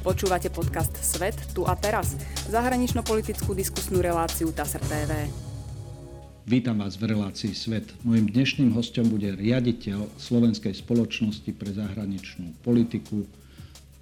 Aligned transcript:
Počúvate 0.00 0.48
podcast 0.48 0.96
Svet 1.04 1.36
tu 1.52 1.68
a 1.68 1.76
teraz, 1.76 2.16
zahranično-politickú 2.48 3.52
diskusnú 3.52 4.00
reláciu 4.00 4.48
TASR 4.48 4.80
TV. 4.88 5.28
Vítam 6.48 6.80
vás 6.80 6.96
v 6.96 7.12
relácii 7.12 7.52
Svet. 7.52 7.84
Mojím 8.00 8.32
dnešným 8.32 8.72
hostom 8.72 9.12
bude 9.12 9.28
riaditeľ 9.36 10.08
Slovenskej 10.16 10.72
spoločnosti 10.80 11.52
pre 11.52 11.76
zahraničnú 11.76 12.48
politiku, 12.64 13.28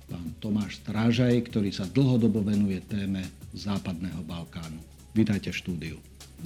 pán 0.07 0.39
Tomáš 0.39 0.79
Strážaj, 0.87 1.35
ktorý 1.51 1.75
sa 1.75 1.83
dlhodobo 1.91 2.47
venuje 2.47 2.79
téme 2.87 3.27
Západného 3.59 4.23
Balkánu. 4.23 4.79
Vítajte 5.19 5.51
v 5.51 5.59
štúdiu. 5.59 5.97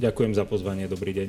Ďakujem 0.01 0.33
za 0.33 0.49
pozvanie, 0.49 0.89
dobrý 0.89 1.13
deň. 1.13 1.29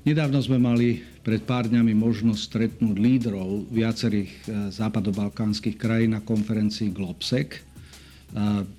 Nedávno 0.00 0.40
sme 0.40 0.56
mali 0.56 1.04
pred 1.20 1.44
pár 1.44 1.68
dňami 1.68 1.92
možnosť 1.92 2.40
stretnúť 2.40 2.96
lídrov 2.96 3.68
viacerých 3.68 4.32
e, 4.32 4.72
západobalkánskych 4.72 5.76
krajín 5.76 6.16
na 6.16 6.24
konferencii 6.24 6.88
Globsec. 6.88 7.60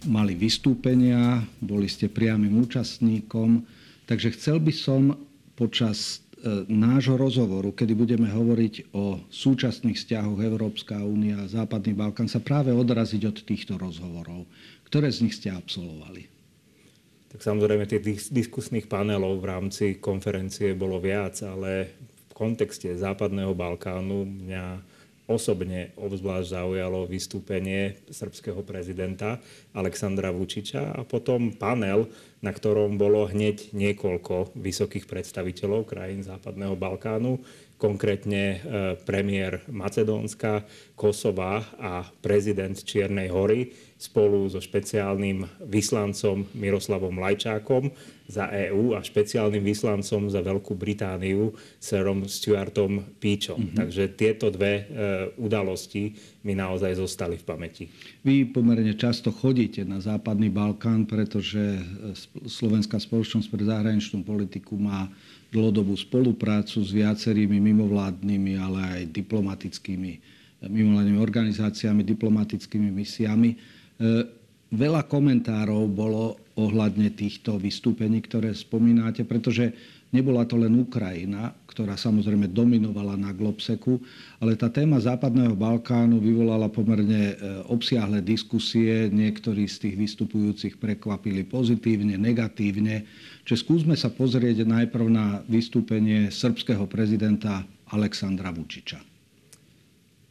Mali 0.08 0.34
vystúpenia, 0.34 1.44
boli 1.60 1.92
ste 1.92 2.08
priamým 2.08 2.56
účastníkom, 2.64 3.62
takže 4.08 4.32
chcel 4.34 4.64
by 4.64 4.74
som 4.74 5.14
počas 5.54 6.26
e, 6.42 6.66
nášho 6.72 7.22
rozhovoru, 7.22 7.70
kedy 7.76 7.94
budeme 7.94 8.26
hovoriť 8.26 8.96
o 8.98 9.22
súčasných 9.30 10.02
vzťahoch 10.02 10.42
Európska 10.42 11.06
únia 11.06 11.38
a 11.38 11.52
Západný 11.52 11.94
Balkán, 11.94 12.32
sa 12.32 12.42
práve 12.42 12.74
odraziť 12.74 13.22
od 13.30 13.38
týchto 13.46 13.78
rozhovorov. 13.78 14.50
Ktoré 14.90 15.14
z 15.14 15.30
nich 15.30 15.38
ste 15.38 15.54
absolvovali? 15.54 16.41
Tak 17.32 17.40
samozrejme 17.40 17.88
tých 17.88 18.28
diskusných 18.28 18.92
panelov 18.92 19.40
v 19.40 19.48
rámci 19.48 19.86
konferencie 20.04 20.76
bolo 20.76 21.00
viac, 21.00 21.40
ale 21.48 21.96
v 22.28 22.34
kontexte 22.36 22.92
Západného 22.92 23.56
Balkánu 23.56 24.28
mňa 24.28 24.84
osobne 25.32 25.96
obzvlášť 25.96 26.60
zaujalo 26.60 27.08
vystúpenie 27.08 28.04
srbského 28.12 28.60
prezidenta 28.68 29.40
Aleksandra 29.72 30.28
Vučiča 30.36 30.92
a 30.92 31.08
potom 31.08 31.56
panel, 31.56 32.12
na 32.44 32.52
ktorom 32.52 33.00
bolo 33.00 33.24
hneď 33.32 33.72
niekoľko 33.72 34.52
vysokých 34.60 35.08
predstaviteľov 35.08 35.88
krajín 35.88 36.28
Západného 36.28 36.76
Balkánu, 36.76 37.40
konkrétne 37.82 38.44
e, 38.46 38.58
premiér 39.02 39.66
Macedónska, 39.66 40.62
Kosova 40.94 41.66
a 41.82 42.06
prezident 42.22 42.78
Čiernej 42.78 43.34
hory 43.34 43.74
spolu 43.98 44.46
so 44.50 44.62
špeciálnym 44.62 45.66
vyslancom 45.66 46.46
Miroslavom 46.54 47.18
Lajčákom 47.18 47.90
za 48.30 48.50
EÚ 48.50 48.94
a 48.94 49.02
špeciálnym 49.02 49.66
vyslancom 49.66 50.30
za 50.30 50.46
Veľkú 50.46 50.78
Britániu 50.78 51.58
Serom 51.82 52.30
Stuartom 52.30 53.02
Píčom. 53.18 53.58
Mm-hmm. 53.58 53.78
Takže 53.78 54.04
tieto 54.14 54.54
dve 54.54 54.74
e, 54.74 54.84
udalosti 55.42 56.14
mi 56.46 56.54
naozaj 56.54 57.02
zostali 57.02 57.38
v 57.38 57.46
pamäti. 57.46 57.84
Vy 58.26 58.50
pomerne 58.50 58.94
často 58.98 59.34
chodíte 59.34 59.86
na 59.86 60.02
Západný 60.02 60.54
Balkán, 60.54 61.10
pretože 61.10 61.82
e, 61.82 61.82
Slovenská 62.46 63.02
spoločnosť 63.02 63.50
pre 63.50 63.66
zahraničnú 63.66 64.22
politiku 64.22 64.78
má 64.78 65.10
dlhodobú 65.52 66.00
spoluprácu 66.00 66.80
s 66.80 66.96
viacerými 66.96 67.60
mimovládnymi, 67.60 68.54
ale 68.56 68.80
aj 68.82 69.02
diplomatickými 69.12 70.12
mimovládnymi 70.62 71.20
organizáciami, 71.20 72.06
diplomatickými 72.06 72.90
misiami. 72.94 73.50
E, 73.52 73.58
veľa 74.72 75.10
komentárov 75.10 75.90
bolo 75.90 76.38
ohľadne 76.56 77.12
týchto 77.12 77.58
vystúpení, 77.58 78.22
ktoré 78.24 78.54
spomínate, 78.54 79.26
pretože 79.26 79.74
nebola 80.12 80.44
to 80.44 80.60
len 80.60 80.76
Ukrajina, 80.78 81.56
ktorá 81.68 81.96
samozrejme 81.96 82.52
dominovala 82.52 83.16
na 83.16 83.32
Globseku, 83.32 83.98
ale 84.44 84.60
tá 84.60 84.68
téma 84.68 85.00
Západného 85.00 85.56
Balkánu 85.56 86.20
vyvolala 86.20 86.68
pomerne 86.68 87.34
e, 87.34 87.36
obsiahle 87.72 88.20
diskusie. 88.20 89.08
Niektorí 89.08 89.66
z 89.66 89.88
tých 89.88 89.96
vystupujúcich 89.96 90.78
prekvapili 90.78 91.48
pozitívne, 91.48 92.20
negatívne. 92.20 93.08
Čiže 93.48 93.64
skúsme 93.64 93.96
sa 93.96 94.12
pozrieť 94.12 94.68
najprv 94.68 95.08
na 95.08 95.42
vystúpenie 95.48 96.30
srbského 96.30 96.84
prezidenta 96.86 97.64
Aleksandra 97.90 98.52
Vučiča. 98.52 99.00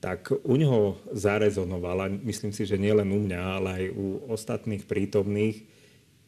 Tak 0.00 0.32
u 0.48 0.56
neho 0.56 0.96
zarezonovala, 1.12 2.08
myslím 2.24 2.56
si, 2.56 2.64
že 2.64 2.80
nielen 2.80 3.12
u 3.12 3.20
mňa, 3.20 3.40
ale 3.40 3.68
aj 3.68 3.84
u 3.92 4.06
ostatných 4.32 4.88
prítomných, 4.88 5.79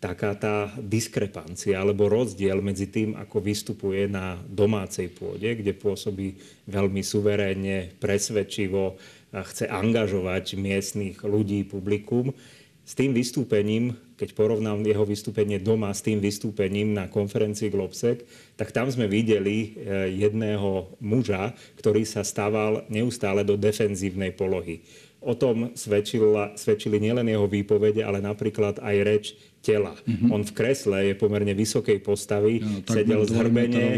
taká 0.02 0.34
tá 0.34 0.74
diskrepancia 0.82 1.78
alebo 1.78 2.10
rozdiel 2.10 2.58
medzi 2.58 2.90
tým, 2.90 3.14
ako 3.14 3.38
vystupuje 3.38 4.10
na 4.10 4.34
domácej 4.50 5.14
pôde, 5.14 5.46
kde 5.46 5.70
pôsobí 5.78 6.42
veľmi 6.66 7.06
suverénne, 7.06 7.94
presvedčivo, 8.02 8.98
a 9.32 9.40
chce 9.48 9.64
angažovať 9.64 10.60
miestnych 10.60 11.24
ľudí, 11.24 11.64
publikum, 11.64 12.36
s 12.82 12.92
tým 12.92 13.16
vystúpením, 13.16 13.96
keď 14.20 14.34
porovnám 14.36 14.84
jeho 14.84 15.06
vystúpenie 15.06 15.56
doma 15.62 15.88
s 15.94 16.04
tým 16.04 16.20
vystúpením 16.20 16.92
na 16.92 17.08
konferencii 17.08 17.72
Globsec, 17.72 18.26
tak 18.58 18.74
tam 18.74 18.90
sme 18.90 19.08
videli 19.08 19.72
e, 19.72 20.18
jedného 20.18 20.92
muža, 21.00 21.54
ktorý 21.78 22.02
sa 22.04 22.26
stával 22.26 22.84
neustále 22.92 23.46
do 23.46 23.54
defenzívnej 23.56 24.34
polohy. 24.34 24.82
O 25.22 25.38
tom 25.38 25.70
svedčila, 25.78 26.58
svedčili 26.58 26.98
nielen 26.98 27.30
jeho 27.30 27.46
výpovede, 27.46 28.02
ale 28.02 28.18
napríklad 28.18 28.82
aj 28.82 28.96
reč 29.06 29.24
tela. 29.62 29.94
Mm-hmm. 30.02 30.34
On 30.34 30.42
v 30.42 30.52
kresle 30.52 30.98
je 31.06 31.14
pomerne 31.14 31.54
vysokej 31.54 32.02
postavy, 32.02 32.58
no, 32.58 32.82
sedel 32.82 33.22
zhrbenie, 33.22 33.94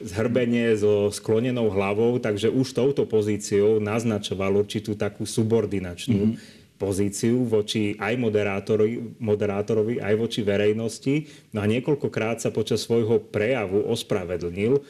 zhrbenie 0.00 0.72
so 0.80 1.12
sklonenou 1.12 1.68
hlavou, 1.68 2.16
takže 2.16 2.48
už 2.48 2.72
touto 2.72 3.04
pozíciou 3.04 3.76
naznačoval 3.76 4.64
určitú 4.64 4.96
takú 4.96 5.28
subordinačnú 5.28 6.32
mm-hmm 6.32 6.61
pozíciu 6.82 7.46
voči 7.46 7.94
aj 7.94 8.18
moderátorovi, 8.18 9.22
moderátorovi, 9.22 10.02
aj 10.02 10.14
voči 10.18 10.42
verejnosti. 10.42 11.30
No 11.54 11.62
a 11.62 11.70
niekoľkokrát 11.70 12.42
sa 12.42 12.50
počas 12.50 12.82
svojho 12.82 13.22
prejavu 13.22 13.86
ospravedlnil 13.86 14.72
e, 14.74 14.80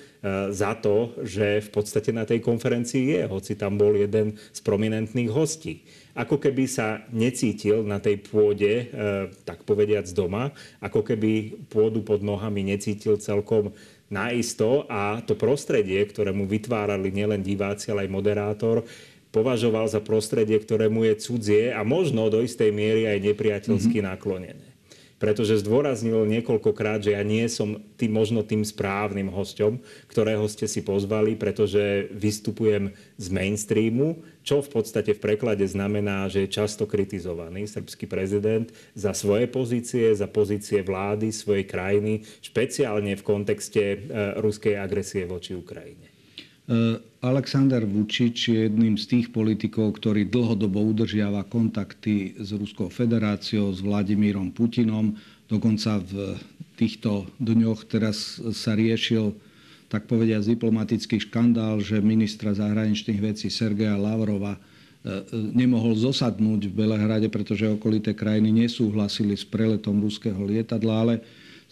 za 0.49 0.73
to, 0.81 1.13
že 1.21 1.61
v 1.61 1.69
podstate 1.69 2.17
na 2.17 2.25
tej 2.25 2.41
konferencii 2.41 3.13
je, 3.13 3.21
hoci 3.29 3.53
tam 3.61 3.77
bol 3.77 3.93
jeden 3.93 4.41
z 4.57 4.61
prominentných 4.65 5.29
hostí 5.29 5.85
ako 6.13 6.37
keby 6.37 6.69
sa 6.69 7.01
necítil 7.09 7.89
na 7.89 7.97
tej 7.97 8.21
pôde, 8.21 8.69
e, 8.69 9.33
tak 9.49 9.65
povediac 9.65 10.05
doma, 10.13 10.53
ako 10.85 11.01
keby 11.01 11.65
pôdu 11.73 12.05
pod 12.05 12.21
nohami 12.21 12.61
necítil 12.61 13.17
celkom 13.17 13.73
naisto 14.13 14.85
a 14.93 15.25
to 15.25 15.33
prostredie, 15.33 16.05
ktoré 16.05 16.37
mu 16.37 16.45
vytvárali 16.45 17.09
nielen 17.09 17.41
diváci, 17.41 17.89
ale 17.89 18.05
aj 18.05 18.13
moderátor, 18.13 18.85
považoval 19.33 19.89
za 19.89 19.99
prostredie, 19.99 20.61
ktoré 20.61 20.93
mu 20.93 21.09
je 21.09 21.17
cudzie 21.17 21.73
a 21.73 21.81
možno 21.83 22.29
do 22.29 22.45
istej 22.45 22.71
miery 22.71 23.09
aj 23.09 23.19
nepriateľsky 23.33 23.99
mm-hmm. 23.99 24.13
naklonené 24.13 24.73
pretože 25.23 25.63
zdôraznil 25.63 26.27
niekoľkokrát, 26.27 27.07
že 27.07 27.15
ja 27.15 27.23
nie 27.23 27.47
som 27.47 27.79
tým, 27.95 28.11
možno 28.11 28.43
tým 28.43 28.67
správnym 28.67 29.31
hosťom, 29.31 29.79
ktorého 30.11 30.43
ste 30.51 30.67
si 30.67 30.83
pozvali, 30.83 31.39
pretože 31.39 32.11
vystupujem 32.11 32.91
z 33.23 33.27
mainstreamu, 33.31 34.19
čo 34.43 34.59
v 34.59 34.83
podstate 34.83 35.15
v 35.15 35.23
preklade 35.23 35.63
znamená, 35.63 36.27
že 36.27 36.43
je 36.43 36.59
často 36.59 36.91
kritizovaný 36.91 37.71
srbský 37.71 38.11
prezident 38.11 38.67
za 38.99 39.15
svoje 39.15 39.47
pozície, 39.47 40.11
za 40.11 40.27
pozície 40.27 40.83
vlády 40.83 41.31
svojej 41.31 41.71
krajiny, 41.71 42.27
špeciálne 42.43 43.15
v 43.15 43.23
kontexte 43.23 43.83
e, 43.95 43.99
ruskej 44.43 44.75
agresie 44.75 45.23
voči 45.23 45.55
Ukrajine. 45.55 46.12
E, 46.63 47.03
Aleksandr 47.23 47.87
Vučič 47.87 48.51
je 48.51 48.59
jedným 48.67 48.95
z 48.99 49.05
tých 49.07 49.27
politikov, 49.35 49.99
ktorý 49.99 50.27
dlhodobo 50.27 50.83
udržiava 50.95 51.47
kontakty 51.47 52.35
s 52.39 52.55
Ruskou 52.55 52.91
federáciou, 52.91 53.71
s 53.75 53.83
Vladimírom 53.83 54.55
Putinom. 54.55 55.15
Dokonca 55.51 55.99
v 56.03 56.39
týchto 56.79 57.27
dňoch 57.43 57.87
teraz 57.87 58.39
sa 58.55 58.75
riešil 58.75 59.35
tak 59.91 60.09
povediať 60.09 60.57
diplomatický 60.57 61.21
škandál, 61.21 61.83
že 61.85 62.01
ministra 62.01 62.57
zahraničných 62.57 63.21
vecí 63.21 63.53
Sergeja 63.53 63.99
Lavrova 63.99 64.57
e, 64.57 64.61
nemohol 65.53 65.99
zosadnúť 65.99 66.71
v 66.71 66.77
Belehrade, 66.79 67.27
pretože 67.27 67.69
okolité 67.69 68.15
krajiny 68.15 68.55
nesúhlasili 68.67 69.35
s 69.35 69.45
preletom 69.45 69.99
ruského 69.99 70.39
lietadla, 70.47 70.95
ale 70.95 71.15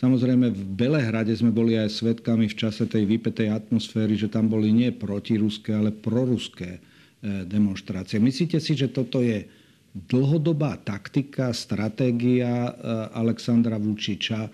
Samozrejme, 0.00 0.48
v 0.48 0.62
Belehrade 0.80 1.36
sme 1.36 1.52
boli 1.52 1.76
aj 1.76 1.92
svetkami 1.92 2.48
v 2.48 2.56
čase 2.56 2.88
tej 2.88 3.04
vypetej 3.04 3.52
atmosféry, 3.52 4.16
že 4.16 4.32
tam 4.32 4.48
boli 4.48 4.72
nie 4.72 4.88
protiruské, 4.96 5.76
ale 5.76 5.92
proruské 5.92 6.80
e, 6.80 7.44
demonstrácie. 7.44 8.16
Myslíte 8.16 8.56
si, 8.64 8.72
že 8.72 8.88
toto 8.88 9.20
je 9.20 9.44
dlhodobá 9.92 10.80
taktika, 10.80 11.52
stratégia 11.52 12.48
e, 12.48 12.72
Alexandra 13.12 13.76
Vučiča, 13.76 14.48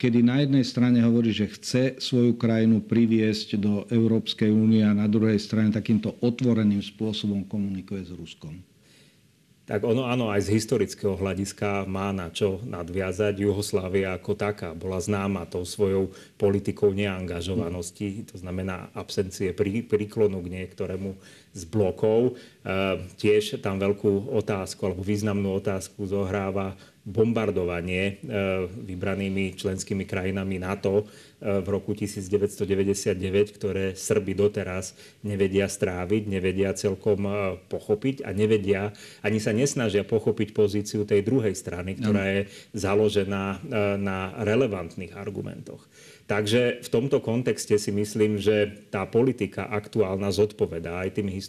kedy 0.00 0.24
na 0.24 0.40
jednej 0.40 0.64
strane 0.64 1.04
hovorí, 1.04 1.28
že 1.28 1.52
chce 1.52 2.00
svoju 2.00 2.40
krajinu 2.40 2.80
priviesť 2.80 3.60
do 3.60 3.84
Európskej 3.92 4.48
únie 4.48 4.80
a 4.80 4.96
na 4.96 5.12
druhej 5.12 5.36
strane 5.36 5.76
takýmto 5.76 6.16
otvoreným 6.24 6.80
spôsobom 6.80 7.44
komunikuje 7.44 8.00
s 8.00 8.16
Ruskom? 8.16 8.75
Tak 9.66 9.82
ono 9.82 10.06
áno, 10.06 10.30
aj 10.30 10.46
z 10.46 10.62
historického 10.62 11.18
hľadiska 11.18 11.90
má 11.90 12.14
na 12.14 12.30
čo 12.30 12.62
nadviazať. 12.62 13.42
Juhoslávia 13.42 14.14
ako 14.14 14.38
taká 14.38 14.70
bola 14.78 15.02
známa 15.02 15.42
tou 15.50 15.66
svojou 15.66 16.14
politikou 16.38 16.94
neangažovanosti, 16.94 18.30
to 18.30 18.38
znamená 18.38 18.94
absencie 18.94 19.50
príklonu 19.90 20.38
k 20.38 20.62
niektorému 20.62 21.18
z 21.56 21.64
blokov. 21.64 22.36
Tiež 23.16 23.64
tam 23.64 23.80
veľkú 23.80 24.28
otázku 24.36 24.84
alebo 24.84 25.00
významnú 25.00 25.56
otázku 25.56 26.04
zohráva 26.04 26.76
bombardovanie 27.06 28.18
vybranými 28.82 29.54
členskými 29.54 30.02
krajinami 30.02 30.58
NATO 30.58 31.06
v 31.38 31.66
roku 31.70 31.94
1999, 31.94 33.54
ktoré 33.54 33.94
Srby 33.94 34.34
doteraz 34.34 34.98
nevedia 35.22 35.70
stráviť, 35.70 36.26
nevedia 36.26 36.74
celkom 36.74 37.30
pochopiť 37.70 38.26
a 38.26 38.34
nevedia, 38.34 38.90
ani 39.22 39.38
sa 39.38 39.54
nesnažia 39.54 40.02
pochopiť 40.02 40.50
pozíciu 40.50 41.06
tej 41.06 41.22
druhej 41.22 41.54
strany, 41.54 41.94
ktorá 41.94 42.26
je 42.26 42.50
založená 42.74 43.62
na 44.02 44.34
relevantných 44.42 45.14
argumentoch. 45.14 45.86
Takže 46.26 46.82
v 46.82 46.88
tomto 46.90 47.22
kontexte 47.22 47.78
si 47.78 47.94
myslím, 47.94 48.42
že 48.42 48.82
tá 48.90 49.06
politika 49.06 49.70
aktuálna 49.70 50.34
zodpovedá 50.34 51.06
aj 51.06 51.22
tým 51.22 51.30
historickým 51.30 51.45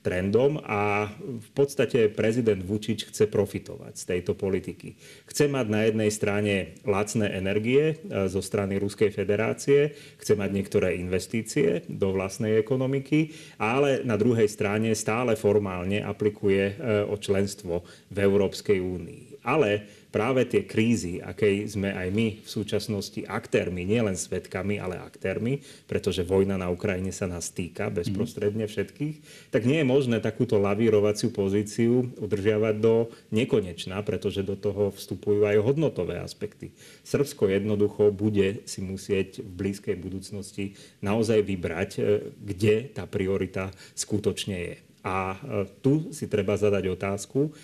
trendom 0.00 0.60
a 0.64 1.10
v 1.20 1.50
podstate 1.52 2.08
prezident 2.08 2.60
Vučič 2.64 3.10
chce 3.12 3.28
profitovať 3.28 3.94
z 3.96 4.04
tejto 4.04 4.32
politiky. 4.32 4.96
Chce 5.28 5.50
mať 5.50 5.66
na 5.68 5.80
jednej 5.84 6.10
strane 6.10 6.54
lacné 6.88 7.26
energie 7.36 7.94
e, 8.00 8.26
zo 8.30 8.40
strany 8.40 8.80
Ruskej 8.80 9.12
federácie, 9.12 9.92
chce 10.16 10.32
mať 10.34 10.50
niektoré 10.50 10.96
investície 10.96 11.84
do 11.86 12.16
vlastnej 12.16 12.56
ekonomiky, 12.56 13.34
ale 13.60 14.00
na 14.02 14.16
druhej 14.16 14.48
strane 14.48 14.96
stále 14.96 15.36
formálne 15.36 16.00
aplikuje 16.00 16.64
e, 16.72 17.04
o 17.04 17.16
členstvo 17.20 17.84
v 18.08 18.16
Európskej 18.16 18.78
únii. 18.80 19.22
Ale 19.44 19.99
práve 20.10 20.42
tie 20.46 20.66
krízy, 20.66 21.22
akej 21.22 21.70
sme 21.70 21.94
aj 21.94 22.08
my 22.10 22.28
v 22.42 22.48
súčasnosti 22.48 23.22
aktérmi, 23.24 23.86
nielen 23.86 24.18
svetkami, 24.18 24.82
ale 24.82 24.98
aktérmi, 24.98 25.62
pretože 25.86 26.26
vojna 26.26 26.58
na 26.58 26.68
Ukrajine 26.68 27.14
sa 27.14 27.30
nás 27.30 27.54
týka 27.54 27.88
bezprostredne 27.88 28.66
všetkých, 28.66 29.48
tak 29.54 29.64
nie 29.64 29.80
je 29.80 29.86
možné 29.86 30.18
takúto 30.18 30.58
lavírovaciu 30.58 31.30
pozíciu 31.30 32.10
udržiavať 32.18 32.74
do 32.82 33.08
nekonečná, 33.30 34.02
pretože 34.02 34.42
do 34.42 34.58
toho 34.58 34.90
vstupujú 34.90 35.46
aj 35.46 35.62
hodnotové 35.62 36.18
aspekty. 36.18 36.74
Srbsko 37.06 37.46
jednoducho 37.46 38.10
bude 38.10 38.66
si 38.66 38.82
musieť 38.82 39.40
v 39.46 39.50
blízkej 39.50 39.96
budúcnosti 39.96 40.74
naozaj 41.00 41.46
vybrať, 41.46 41.90
e, 41.96 42.00
kde 42.34 42.90
tá 42.90 43.06
priorita 43.06 43.70
skutočne 43.94 44.56
je. 44.58 44.76
A 45.00 45.32
e, 45.32 45.38
tu 45.80 46.12
si 46.12 46.28
treba 46.28 46.58
zadať 46.58 46.84
otázku, 46.92 47.54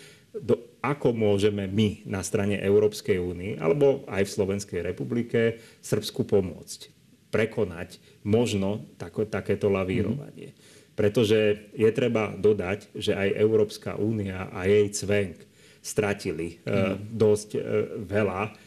do, 0.43 0.79
ako 0.85 1.17
môžeme 1.17 1.67
my 1.67 2.05
na 2.07 2.21
strane 2.23 2.61
Európskej 2.61 3.19
únie 3.19 3.57
alebo 3.57 4.05
aj 4.07 4.27
v 4.29 4.35
Slovenskej 4.35 4.81
republike 4.85 5.61
Srbsku 5.83 6.27
pomôcť 6.29 6.93
prekonať 7.31 7.99
možno 8.23 8.87
tako, 8.97 9.27
takéto 9.27 9.69
lavírovanie. 9.69 10.55
Mm. 10.55 10.59
Pretože 10.97 11.69
je 11.77 11.91
treba 11.93 12.33
dodať, 12.33 12.89
že 12.97 13.13
aj 13.13 13.37
Európska 13.37 14.01
únia 14.01 14.49
a 14.49 14.65
jej 14.65 14.89
cvenk 14.89 15.45
stratili 15.85 16.63
mm. 16.63 16.65
uh, 16.65 16.97
dosť 16.97 17.51
uh, 17.57 17.61
veľa 18.01 18.66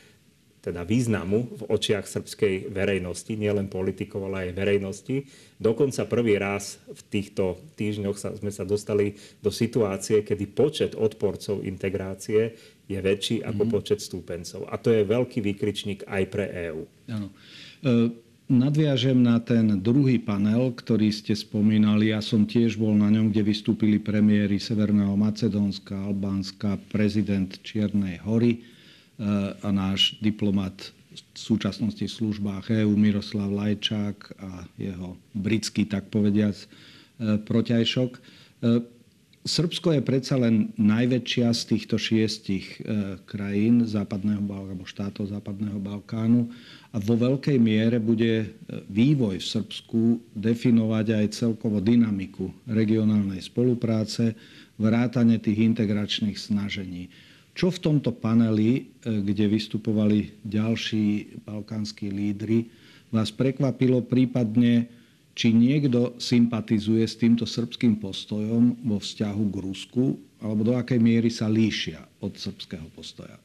teda 0.69 0.85
významu 0.85 1.49
v 1.49 1.61
očiach 1.65 2.05
srbskej 2.05 2.69
verejnosti, 2.69 3.33
nielen 3.33 3.65
politikov, 3.73 4.29
ale 4.29 4.49
aj 4.49 4.53
verejnosti. 4.53 5.25
Dokonca 5.57 6.05
prvý 6.05 6.37
raz 6.37 6.77
v 6.85 7.01
týchto 7.09 7.57
týždňoch 7.73 8.13
sa, 8.13 8.37
sme 8.37 8.53
sa 8.53 8.61
dostali 8.69 9.17
do 9.41 9.49
situácie, 9.49 10.21
kedy 10.21 10.45
počet 10.53 10.91
odporcov 10.93 11.65
integrácie 11.65 12.53
je 12.85 12.99
väčší 13.01 13.41
ako 13.41 13.65
mm-hmm. 13.65 13.73
počet 13.73 13.99
stúpencov. 14.05 14.69
A 14.69 14.77
to 14.77 14.93
je 14.93 15.01
veľký 15.09 15.41
výkričník 15.41 16.05
aj 16.05 16.23
pre 16.29 16.45
EÚ. 16.69 16.85
Áno. 17.09 17.27
E, 17.81 18.13
nadviažem 18.45 19.17
na 19.17 19.41
ten 19.41 19.81
druhý 19.81 20.21
panel, 20.21 20.69
ktorý 20.73 21.09
ste 21.09 21.33
spomínali. 21.33 22.13
Ja 22.13 22.21
som 22.21 22.45
tiež 22.45 22.77
bol 22.77 22.93
na 22.93 23.09
ňom, 23.09 23.33
kde 23.33 23.41
vystúpili 23.41 23.97
premiéry 23.97 24.61
Severného 24.61 25.17
Macedónska, 25.17 25.97
Albánska, 25.97 26.77
prezident 26.93 27.49
Čiernej 27.65 28.21
hory 28.21 28.78
a 29.19 29.69
náš 29.75 30.15
diplomat 30.23 30.95
v 31.09 31.37
súčasnosti 31.37 32.05
v 32.05 32.11
službách 32.11 32.71
EÚ 32.71 32.93
Miroslav 32.95 33.49
Lajčák 33.49 34.17
a 34.39 34.63
jeho 34.77 35.17
britský, 35.35 35.89
tak 35.89 36.07
povediac, 36.13 36.55
e, 36.55 36.67
protiajšok. 37.41 38.11
E, 38.15 38.19
Srbsko 39.39 39.95
je 39.95 40.01
predsa 40.03 40.35
len 40.37 40.69
najväčšia 40.75 41.47
z 41.55 41.61
týchto 41.75 41.95
šiestich 41.97 42.79
e, 42.79 43.17
krajín 43.25 43.87
západného 43.87 44.43
alebo 44.45 44.85
štátov 44.85 45.31
západného 45.33 45.79
Balkánu 45.81 46.51
a 46.93 46.97
vo 47.01 47.15
veľkej 47.17 47.57
miere 47.57 47.97
bude 47.97 48.53
vývoj 48.87 49.41
v 49.41 49.49
Srbsku 49.59 50.01
definovať 50.37 51.23
aj 51.23 51.35
celkovo 51.35 51.81
dynamiku 51.81 52.51
regionálnej 52.69 53.41
spolupráce, 53.41 54.37
vrátane 54.79 55.41
tých 55.41 55.59
integračných 55.75 56.39
snažení. 56.39 57.11
Čo 57.59 57.75
v 57.75 57.83
tomto 57.83 58.15
paneli, 58.15 58.87
e, 59.03 59.19
kde 59.19 59.51
vystupovali 59.51 60.31
ďalší 60.47 61.43
balkánsky 61.43 62.07
lídry, 62.07 62.71
vás 63.11 63.35
prekvapilo 63.35 63.99
prípadne, 63.99 64.87
či 65.35 65.51
niekto 65.51 66.15
sympatizuje 66.15 67.03
s 67.03 67.19
týmto 67.19 67.43
srbským 67.43 67.99
postojom 67.99 68.79
vo 68.87 69.03
vzťahu 69.03 69.43
k 69.51 69.55
Rusku, 69.59 70.05
alebo 70.39 70.71
do 70.71 70.73
akej 70.79 71.03
miery 71.03 71.27
sa 71.27 71.51
líšia 71.51 71.99
od 72.23 72.39
srbského 72.39 72.87
postoja? 72.95 73.35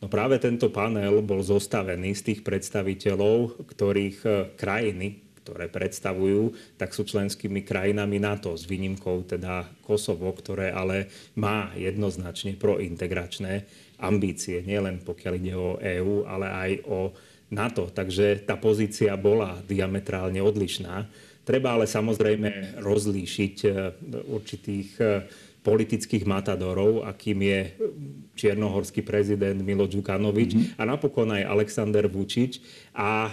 No 0.00 0.08
práve 0.08 0.40
tento 0.40 0.72
panel 0.72 1.20
bol 1.20 1.44
zostavený 1.44 2.16
z 2.16 2.32
tých 2.32 2.40
predstaviteľov, 2.40 3.68
ktorých 3.68 4.18
e, 4.24 4.28
krajiny 4.56 5.25
ktoré 5.46 5.70
predstavujú, 5.70 6.74
tak 6.74 6.90
sú 6.90 7.06
členskými 7.06 7.62
krajinami 7.62 8.18
NATO 8.18 8.58
s 8.58 8.66
výnimkou 8.66 9.22
teda 9.30 9.70
Kosovo, 9.86 10.34
ktoré 10.34 10.74
ale 10.74 11.06
má 11.38 11.70
jednoznačne 11.78 12.58
prointegračné 12.58 13.62
ambície, 14.02 14.66
nielen 14.66 15.06
pokiaľ 15.06 15.32
ide 15.38 15.54
o 15.54 15.78
EÚ, 15.78 16.26
ale 16.26 16.46
aj 16.50 16.70
o 16.90 16.98
NATO. 17.54 17.86
Takže 17.94 18.42
tá 18.42 18.58
pozícia 18.58 19.14
bola 19.14 19.62
diametrálne 19.62 20.42
odlišná. 20.42 21.06
Treba 21.46 21.78
ale 21.78 21.86
samozrejme 21.86 22.82
rozlíšiť 22.82 23.54
e, 23.62 23.68
určitých 24.34 24.88
e, 24.98 25.06
politických 25.62 26.26
matadorov, 26.26 27.06
akým 27.06 27.38
je 27.42 27.60
čiernohorský 28.34 29.06
prezident 29.06 29.54
Milo 29.62 29.86
Đukanovič 29.86 30.50
mm-hmm. 30.54 30.78
a 30.78 30.82
napokon 30.82 31.30
aj 31.30 31.46
Alexander 31.46 32.10
Vučič 32.10 32.58
a 32.98 33.30
e, 33.30 33.32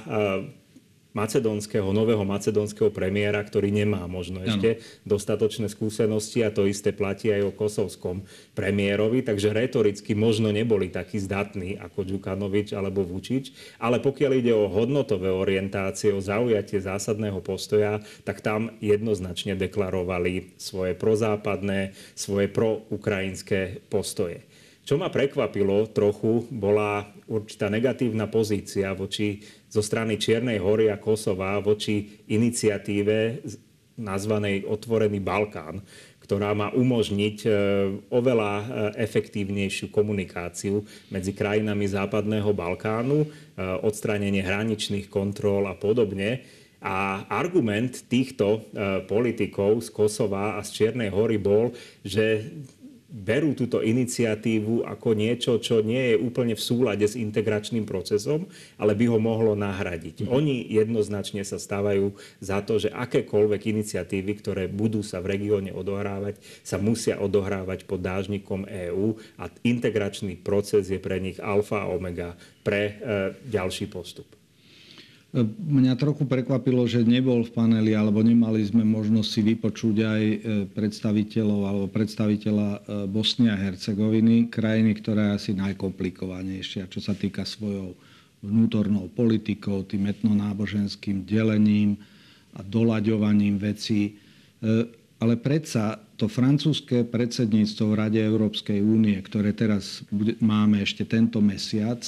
macedónskeho, 1.14 1.94
nového 1.94 2.26
macedónskeho 2.26 2.90
premiéra, 2.90 3.40
ktorý 3.46 3.70
nemá 3.70 4.06
možno 4.10 4.42
ešte 4.42 4.78
ano. 4.78 4.82
dostatočné 5.06 5.70
skúsenosti 5.70 6.42
a 6.42 6.50
to 6.50 6.66
isté 6.66 6.90
platí 6.90 7.30
aj 7.30 7.50
o 7.50 7.56
kosovskom 7.56 8.26
premiérovi, 8.58 9.22
takže 9.22 9.54
retoricky 9.54 10.18
možno 10.18 10.50
neboli 10.50 10.90
takí 10.90 11.22
zdatní 11.22 11.78
ako 11.78 12.06
Đukanovič 12.06 12.74
alebo 12.74 13.06
Vučič, 13.06 13.54
ale 13.78 14.02
pokiaľ 14.02 14.32
ide 14.42 14.54
o 14.58 14.70
hodnotové 14.70 15.30
orientácie, 15.30 16.10
o 16.12 16.20
zaujatie 16.22 16.82
zásadného 16.82 17.40
postoja, 17.46 18.02
tak 18.26 18.42
tam 18.42 18.74
jednoznačne 18.82 19.54
deklarovali 19.54 20.58
svoje 20.58 20.98
prozápadné, 20.98 21.94
svoje 22.18 22.50
proukrajinské 22.50 23.86
postoje. 23.88 24.42
Čo 24.84 25.00
ma 25.00 25.08
prekvapilo 25.08 25.88
trochu, 25.96 26.44
bola 26.52 27.08
určitá 27.32 27.72
negatívna 27.72 28.28
pozícia 28.28 28.92
voči 28.92 29.40
zo 29.72 29.80
strany 29.80 30.20
Čiernej 30.20 30.60
hory 30.60 30.92
a 30.92 31.00
Kosova 31.00 31.56
voči 31.64 32.20
iniciatíve 32.28 33.48
nazvanej 33.96 34.68
Otvorený 34.68 35.24
Balkán, 35.24 35.80
ktorá 36.20 36.52
má 36.52 36.68
umožniť 36.76 37.38
e, 37.44 37.50
oveľa 38.12 38.52
e, 38.60 38.66
efektívnejšiu 39.08 39.88
komunikáciu 39.88 40.84
medzi 41.08 41.32
krajinami 41.32 41.88
Západného 41.88 42.52
Balkánu, 42.52 43.24
e, 43.24 43.28
odstránenie 43.88 44.44
hraničných 44.44 45.08
kontrol 45.08 45.64
a 45.68 45.80
podobne. 45.80 46.44
A 46.84 47.24
argument 47.32 48.12
týchto 48.12 48.68
politikov 49.08 49.88
z 49.88 49.88
Kosova 49.88 50.60
a 50.60 50.68
z 50.68 50.84
Čiernej 50.84 51.16
hory 51.16 51.40
bol, 51.40 51.72
že 52.04 52.52
berú 53.14 53.54
túto 53.54 53.86
iniciatívu 53.86 54.90
ako 54.90 55.14
niečo, 55.14 55.62
čo 55.62 55.86
nie 55.86 56.14
je 56.14 56.16
úplne 56.18 56.58
v 56.58 56.66
súlade 56.66 57.06
s 57.06 57.14
integračným 57.14 57.86
procesom, 57.86 58.50
ale 58.82 58.98
by 58.98 59.06
ho 59.06 59.22
mohlo 59.22 59.54
nahradiť. 59.54 60.26
Mhm. 60.26 60.30
Oni 60.34 60.66
jednoznačne 60.66 61.46
sa 61.46 61.62
stávajú 61.62 62.18
za 62.42 62.66
to, 62.66 62.82
že 62.82 62.90
akékoľvek 62.90 63.70
iniciatívy, 63.70 64.32
ktoré 64.42 64.66
budú 64.66 65.06
sa 65.06 65.22
v 65.22 65.38
regióne 65.38 65.70
odohrávať, 65.70 66.42
sa 66.66 66.82
musia 66.82 67.22
odohrávať 67.22 67.86
pod 67.86 68.02
dážnikom 68.02 68.66
EÚ 68.66 69.14
a 69.38 69.46
integračný 69.62 70.42
proces 70.42 70.90
je 70.90 70.98
pre 70.98 71.22
nich 71.22 71.38
alfa 71.38 71.86
a 71.86 71.92
omega 71.94 72.34
pre 72.66 72.82
e, 72.82 72.94
ďalší 73.46 73.94
postup. 73.94 74.43
Mňa 75.34 75.98
trochu 75.98 76.30
prekvapilo, 76.30 76.86
že 76.86 77.02
nebol 77.02 77.42
v 77.42 77.50
paneli, 77.58 77.98
alebo 77.98 78.22
nemali 78.22 78.62
sme 78.62 78.86
možnosť 78.86 79.30
si 79.34 79.42
vypočuť 79.42 79.96
aj 80.06 80.24
e, 80.30 80.38
predstaviteľov 80.70 81.62
alebo 81.66 81.88
predstaviteľa 81.90 82.70
e, 82.70 82.80
Bosny 83.10 83.50
a 83.50 83.58
Hercegoviny, 83.58 84.54
krajiny, 84.54 84.94
ktorá 84.94 85.34
je 85.34 85.38
asi 85.42 85.52
najkomplikovanejšia, 85.58 86.86
čo 86.86 87.02
sa 87.02 87.18
týka 87.18 87.50
svojou 87.50 87.98
vnútornou 88.46 89.10
politikou, 89.10 89.82
tým 89.90 90.06
etnonáboženským 90.14 91.26
delením 91.26 91.98
a 92.54 92.62
doľaďovaním 92.62 93.58
vecí. 93.58 94.22
E, 94.62 94.86
ale 95.18 95.34
predsa 95.42 95.98
to 96.14 96.30
francúzske 96.30 97.10
predsedníctvo 97.10 97.84
v 97.90 97.98
Rade 97.98 98.22
Európskej 98.22 98.86
únie, 98.86 99.18
ktoré 99.26 99.50
teraz 99.58 100.06
máme 100.38 100.86
ešte 100.86 101.10
tento 101.10 101.42
mesiac, 101.42 102.06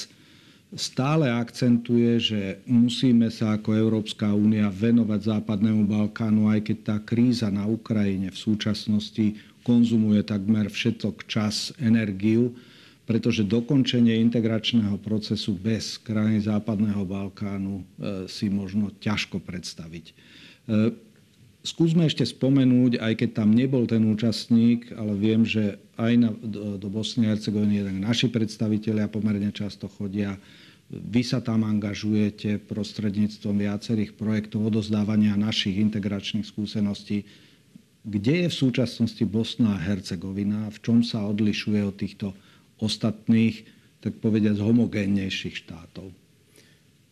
stále 0.76 1.32
akcentuje, 1.32 2.20
že 2.20 2.40
musíme 2.68 3.32
sa 3.32 3.56
ako 3.56 3.72
Európska 3.74 4.30
únia 4.36 4.68
venovať 4.68 5.40
Západnému 5.40 5.88
Balkánu, 5.88 6.52
aj 6.52 6.68
keď 6.68 6.78
tá 6.84 6.96
kríza 7.00 7.48
na 7.48 7.64
Ukrajine 7.64 8.28
v 8.28 8.38
súčasnosti 8.38 9.40
konzumuje 9.64 10.22
takmer 10.22 10.70
všetok 10.70 11.26
čas, 11.26 11.74
energiu, 11.82 12.54
pretože 13.02 13.42
dokončenie 13.42 14.14
integračného 14.22 15.00
procesu 15.02 15.58
bez 15.58 15.98
krajín 15.98 16.38
Západného 16.38 17.02
Balkánu 17.02 17.82
e, 17.82 17.84
si 18.30 18.46
možno 18.46 18.94
ťažko 18.94 19.42
predstaviť. 19.42 20.04
E, 20.10 20.14
skúsme 21.66 22.06
ešte 22.06 22.22
spomenúť, 22.22 23.02
aj 23.02 23.12
keď 23.18 23.30
tam 23.42 23.50
nebol 23.50 23.90
ten 23.90 24.06
účastník, 24.06 24.94
ale 24.94 25.18
viem, 25.18 25.42
že 25.42 25.82
aj 25.98 26.12
na, 26.14 26.30
do, 26.30 26.78
do 26.78 26.88
Bosny 26.90 27.26
a 27.26 27.34
Hercegoviny 27.34 28.02
naši 28.02 28.30
predstavitelia 28.30 29.10
pomerne 29.10 29.50
často 29.50 29.90
chodia 29.90 30.38
vy 30.90 31.22
sa 31.26 31.42
tam 31.42 31.66
angažujete 31.66 32.62
prostredníctvom 32.70 33.58
viacerých 33.58 34.14
projektov 34.14 34.70
odozdávania 34.70 35.34
našich 35.34 35.82
integračných 35.82 36.46
skúseností. 36.46 37.26
Kde 38.06 38.46
je 38.46 38.48
v 38.48 38.60
súčasnosti 38.66 39.24
Bosna 39.26 39.74
a 39.74 39.82
Hercegovina? 39.82 40.70
V 40.70 40.78
čom 40.78 40.98
sa 41.02 41.26
odlišuje 41.26 41.80
od 41.82 41.96
týchto 41.98 42.26
ostatných, 42.78 43.66
tak 43.98 44.22
povediať, 44.22 44.62
homogénnejších 44.62 45.66
štátov? 45.66 46.14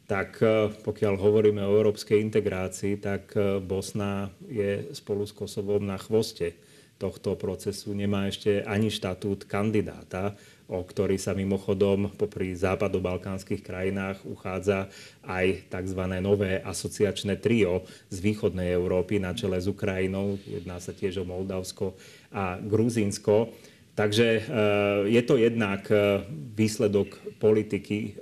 Tak 0.06 0.38
e, 0.38 0.70
pokiaľ 0.70 1.14
hovoríme 1.18 1.64
o 1.64 1.74
európskej 1.74 2.22
integrácii, 2.22 3.02
tak 3.02 3.34
e, 3.34 3.58
Bosna 3.58 4.30
je 4.46 4.94
spolu 4.94 5.26
s 5.26 5.34
Kosovom 5.34 5.82
na 5.82 5.98
chvoste 5.98 6.54
tohto 7.00 7.34
procesu. 7.34 7.90
Nemá 7.90 8.30
ešte 8.30 8.62
ani 8.62 8.92
štatút 8.92 9.50
kandidáta 9.50 10.38
o 10.68 10.80
ktorý 10.80 11.20
sa 11.20 11.36
mimochodom 11.36 12.08
popri 12.16 12.56
západobalkánskych 12.56 13.60
krajinách 13.60 14.24
uchádza 14.24 14.88
aj 15.28 15.68
tzv. 15.68 16.00
nové 16.24 16.60
asociačné 16.64 17.36
trio 17.36 17.84
z 18.08 18.18
východnej 18.24 18.72
Európy 18.72 19.20
na 19.20 19.36
čele 19.36 19.60
s 19.60 19.68
Ukrajinou. 19.68 20.40
Jedná 20.48 20.80
sa 20.80 20.96
tiež 20.96 21.20
o 21.20 21.28
Moldavsko 21.28 21.92
a 22.32 22.56
Gruzínsko. 22.56 23.52
Takže 23.94 24.26
e, 24.26 24.42
je 25.06 25.22
to 25.22 25.38
jednak 25.38 25.86
e, 25.86 26.26
výsledok 26.58 27.14
politiky 27.38 27.98
e, 27.98 28.12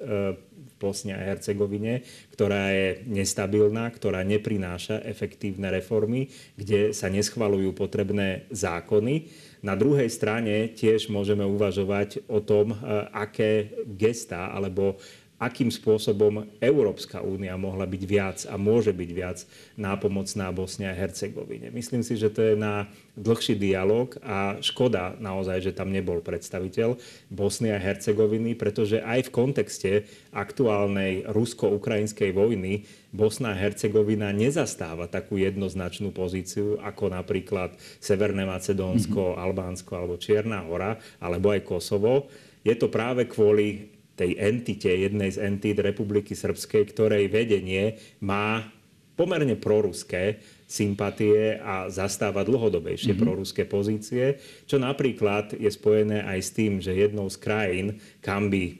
Bosne 0.82 1.14
a 1.14 1.22
Hercegovine, 1.22 2.02
ktorá 2.34 2.74
je 2.74 3.06
nestabilná, 3.06 3.86
ktorá 3.94 4.26
neprináša 4.26 4.98
efektívne 5.06 5.70
reformy, 5.70 6.26
kde 6.58 6.90
sa 6.90 7.06
neschvalujú 7.06 7.70
potrebné 7.70 8.50
zákony. 8.50 9.30
Na 9.62 9.78
druhej 9.78 10.10
strane 10.10 10.74
tiež 10.74 11.06
môžeme 11.06 11.46
uvažovať 11.46 12.26
o 12.26 12.42
tom, 12.42 12.74
e, 12.74 12.76
aké 13.14 13.70
gestá 13.94 14.50
alebo 14.50 14.98
akým 15.42 15.74
spôsobom 15.74 16.46
Európska 16.62 17.18
únia 17.18 17.58
mohla 17.58 17.82
byť 17.82 18.02
viac 18.06 18.38
a 18.46 18.54
môže 18.54 18.94
byť 18.94 19.10
viac 19.10 19.42
nápomocná 19.74 20.54
Bosne 20.54 20.86
a 20.86 20.94
Hercegovine. 20.94 21.74
Myslím 21.74 22.06
si, 22.06 22.14
že 22.14 22.30
to 22.30 22.46
je 22.46 22.54
na 22.54 22.86
dlhší 23.18 23.58
dialog 23.58 24.14
a 24.22 24.62
škoda 24.62 25.18
naozaj, 25.18 25.66
že 25.66 25.74
tam 25.74 25.90
nebol 25.90 26.22
predstaviteľ 26.22 26.94
Bosny 27.26 27.74
a 27.74 27.82
Hercegoviny, 27.82 28.54
pretože 28.54 29.02
aj 29.02 29.26
v 29.26 29.34
kontexte 29.34 29.92
aktuálnej 30.30 31.26
rusko-ukrajinskej 31.26 32.30
vojny 32.30 32.86
Bosna 33.12 33.52
a 33.52 33.58
Hercegovina 33.58 34.32
nezastáva 34.32 35.10
takú 35.10 35.36
jednoznačnú 35.36 36.14
pozíciu 36.14 36.80
ako 36.80 37.12
napríklad 37.12 37.76
Severné 38.00 38.48
Macedónsko, 38.48 39.34
mm-hmm. 39.34 39.42
Albánsko 39.42 39.90
alebo 39.92 40.16
Čierna 40.16 40.64
hora 40.64 40.96
alebo 41.20 41.52
aj 41.52 41.66
Kosovo. 41.66 42.32
Je 42.62 42.72
to 42.78 42.88
práve 42.88 43.28
kvôli 43.28 43.91
tej 44.16 44.36
entite, 44.36 44.92
jednej 44.92 45.32
z 45.32 45.40
entít 45.40 45.80
Republiky 45.80 46.36
Srbskej, 46.36 46.92
ktorej 46.92 47.32
vedenie 47.32 47.96
má 48.20 48.68
pomerne 49.12 49.56
proruské 49.56 50.40
sympatie 50.64 51.60
a 51.60 51.92
zastáva 51.92 52.48
dlhodobejšie 52.48 53.12
mm-hmm. 53.12 53.24
proruské 53.28 53.62
pozície, 53.68 54.40
čo 54.64 54.80
napríklad 54.80 55.52
je 55.52 55.68
spojené 55.68 56.24
aj 56.24 56.38
s 56.40 56.50
tým, 56.56 56.80
že 56.80 56.96
jednou 56.96 57.28
z 57.28 57.36
krajín, 57.36 57.86
kam 58.24 58.48
by 58.48 58.62
e, 58.64 58.74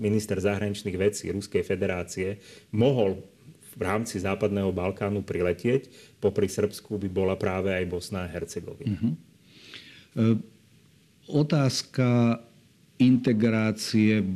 minister 0.00 0.40
zahraničných 0.40 0.96
vecí 0.96 1.28
Ruskej 1.28 1.60
federácie 1.60 2.40
mohol 2.72 3.20
v 3.76 3.80
rámci 3.84 4.16
Západného 4.16 4.72
Balkánu 4.72 5.20
priletieť, 5.20 5.92
popri 6.24 6.48
Srbsku 6.48 6.96
by 6.96 7.08
bola 7.12 7.34
práve 7.36 7.74
aj 7.74 7.84
Bosna 7.84 8.24
a 8.24 8.30
Hercegovina. 8.30 8.96
Mm-hmm. 8.96 9.14
E, 10.16 10.24
otázka 11.28 12.40
integrácie 12.98 14.22
eh, 14.22 14.26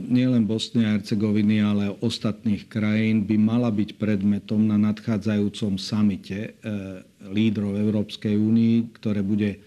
nielen 0.00 0.48
Bosny 0.48 0.88
a 0.88 0.96
Hercegoviny, 0.96 1.60
ale 1.60 1.92
ostatných 2.00 2.64
krajín 2.64 3.28
by 3.28 3.36
mala 3.36 3.68
byť 3.68 4.00
predmetom 4.00 4.64
na 4.64 4.80
nadchádzajúcom 4.80 5.76
samite 5.76 6.38
eh, 6.38 7.04
lídrov 7.28 7.76
Európskej 7.76 8.40
únii, 8.40 8.76
ktoré 8.96 9.20
bude 9.20 9.60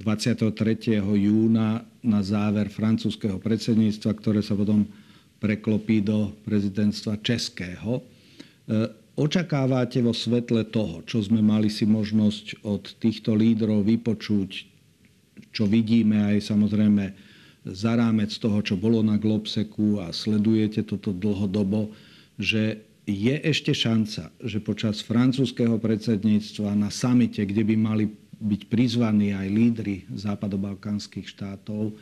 23. 0.00 1.04
júna 1.04 1.84
na 2.00 2.20
záver 2.24 2.72
francúzského 2.72 3.36
predsedníctva, 3.36 4.10
ktoré 4.16 4.40
sa 4.40 4.56
potom 4.56 4.88
preklopí 5.36 6.00
do 6.00 6.32
prezidentstva 6.48 7.20
českého. 7.20 8.00
Eh, 8.00 8.88
očakávate 9.20 10.00
vo 10.00 10.16
svetle 10.16 10.64
toho, 10.72 11.04
čo 11.04 11.20
sme 11.20 11.44
mali 11.44 11.68
si 11.68 11.84
možnosť 11.84 12.64
od 12.64 12.96
týchto 12.96 13.36
lídrov 13.36 13.84
vypočuť, 13.84 14.50
čo 15.52 15.68
vidíme 15.68 16.24
aj 16.24 16.40
samozrejme 16.40 17.29
za 17.64 17.92
rámec 17.92 18.32
toho, 18.40 18.64
čo 18.64 18.76
bolo 18.76 19.04
na 19.04 19.20
Globseku 19.20 20.00
a 20.00 20.12
sledujete 20.16 20.80
toto 20.84 21.12
dlhodobo, 21.12 21.92
že 22.40 22.84
je 23.04 23.36
ešte 23.42 23.74
šanca, 23.74 24.32
že 24.40 24.58
počas 24.62 25.04
francúzského 25.04 25.76
predsedníctva 25.76 26.72
na 26.78 26.88
samite, 26.88 27.42
kde 27.44 27.62
by 27.66 27.74
mali 27.76 28.04
byť 28.40 28.60
prizvaní 28.72 29.36
aj 29.36 29.48
lídry 29.52 29.96
západobalkánskych 30.14 31.28
štátov, 31.28 31.92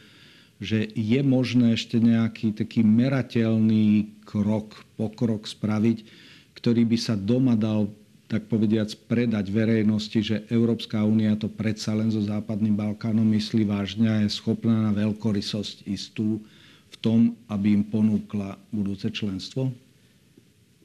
že 0.59 0.91
je 0.95 1.21
možné 1.23 1.75
ešte 1.75 1.99
nejaký 1.99 2.55
taký 2.55 2.83
merateľný 2.83 4.15
krok, 4.27 4.79
pokrok 4.99 5.47
spraviť, 5.47 6.07
ktorý 6.55 6.83
by 6.87 6.99
sa 6.99 7.15
doma 7.15 7.55
dal 7.55 7.91
tak 8.29 8.45
povediac 8.45 8.93
predať 9.09 9.49
verejnosti, 9.49 10.21
že 10.21 10.45
Európska 10.53 11.01
únia 11.01 11.33
to 11.41 11.49
predsa 11.49 11.97
len 11.97 12.13
so 12.13 12.21
Západným 12.21 12.77
Balkánom 12.77 13.25
myslí 13.25 13.65
vážne 13.65 14.07
a 14.07 14.21
je 14.21 14.29
schopná 14.29 14.85
na 14.85 14.93
veľkorysosť 14.93 15.89
istú 15.89 16.45
v 16.93 16.97
tom, 17.01 17.21
aby 17.49 17.73
im 17.73 17.85
ponúkla 17.89 18.61
budúce 18.69 19.09
členstvo? 19.09 19.73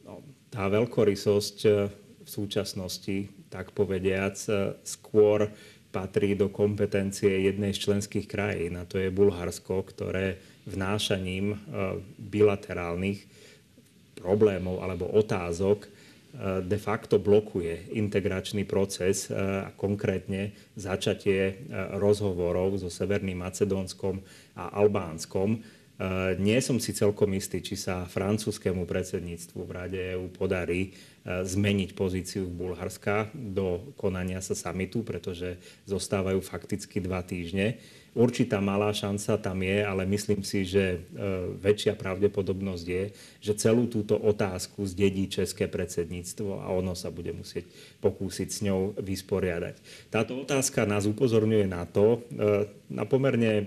No, 0.07 0.23
tá 0.47 0.71
veľkorysosť 0.71 1.57
e, 1.67 1.69
v 2.23 2.29
súčasnosti, 2.31 3.27
tak 3.51 3.75
povediac, 3.75 4.39
e, 4.47 4.79
skôr 4.87 5.51
patrí 5.91 6.39
do 6.39 6.47
kompetencie 6.47 7.43
jednej 7.43 7.75
z 7.75 7.91
členských 7.91 8.25
krajín, 8.25 8.79
a 8.79 8.87
to 8.87 9.03
je 9.03 9.11
Bulharsko, 9.11 9.83
ktoré 9.83 10.39
vnášaním 10.63 11.53
e, 11.53 11.57
bilaterálnych 12.23 13.19
problémov 14.15 14.79
alebo 14.79 15.11
otázok 15.11 15.91
de 16.65 16.79
facto 16.81 17.21
blokuje 17.21 17.93
integračný 17.93 18.65
proces 18.65 19.29
eh, 19.29 19.37
a 19.37 19.69
konkrétne 19.69 20.49
začatie 20.73 21.41
eh, 21.45 21.55
rozhovorov 22.01 22.81
so 22.81 22.89
Severným 22.89 23.37
Macedónskom 23.37 24.17
a 24.57 24.73
Albánskom. 24.73 25.61
Nie 26.41 26.57
som 26.57 26.81
si 26.81 26.89
celkom 26.89 27.29
istý, 27.37 27.61
či 27.61 27.77
sa 27.77 28.09
francúzskému 28.09 28.89
predsedníctvu 28.89 29.61
v 29.61 29.71
Rade 29.71 30.01
EU 30.17 30.25
podarí 30.25 30.97
zmeniť 31.23 31.93
pozíciu 31.95 32.49
Bulharska 32.49 33.31
do 33.31 33.93
konania 33.95 34.41
sa 34.41 34.57
samitu, 34.57 35.05
pretože 35.05 35.61
zostávajú 35.85 36.41
fakticky 36.41 36.97
dva 36.99 37.21
týždne. 37.21 37.79
Určitá 38.13 38.61
malá 38.61 38.93
šanca 38.93 39.41
tam 39.41 39.65
je, 39.65 39.81
ale 39.81 40.05
myslím 40.05 40.45
si, 40.45 40.69
že 40.69 40.85
e, 40.85 40.97
väčšia 41.57 41.97
pravdepodobnosť 41.97 42.85
je, 42.85 43.03
že 43.41 43.57
celú 43.57 43.89
túto 43.89 44.13
otázku 44.13 44.85
zdedí 44.85 45.25
české 45.25 45.65
predsedníctvo 45.65 46.61
a 46.61 46.69
ono 46.69 46.93
sa 46.93 47.09
bude 47.09 47.33
musieť 47.33 47.65
pokúsiť 48.05 48.49
s 48.53 48.59
ňou 48.69 48.93
vysporiadať. 49.01 49.81
Táto 50.13 50.37
otázka 50.37 50.85
nás 50.85 51.09
upozorňuje 51.09 51.65
na 51.65 51.89
to, 51.89 52.21
na 52.85 53.01
pomerne 53.09 53.65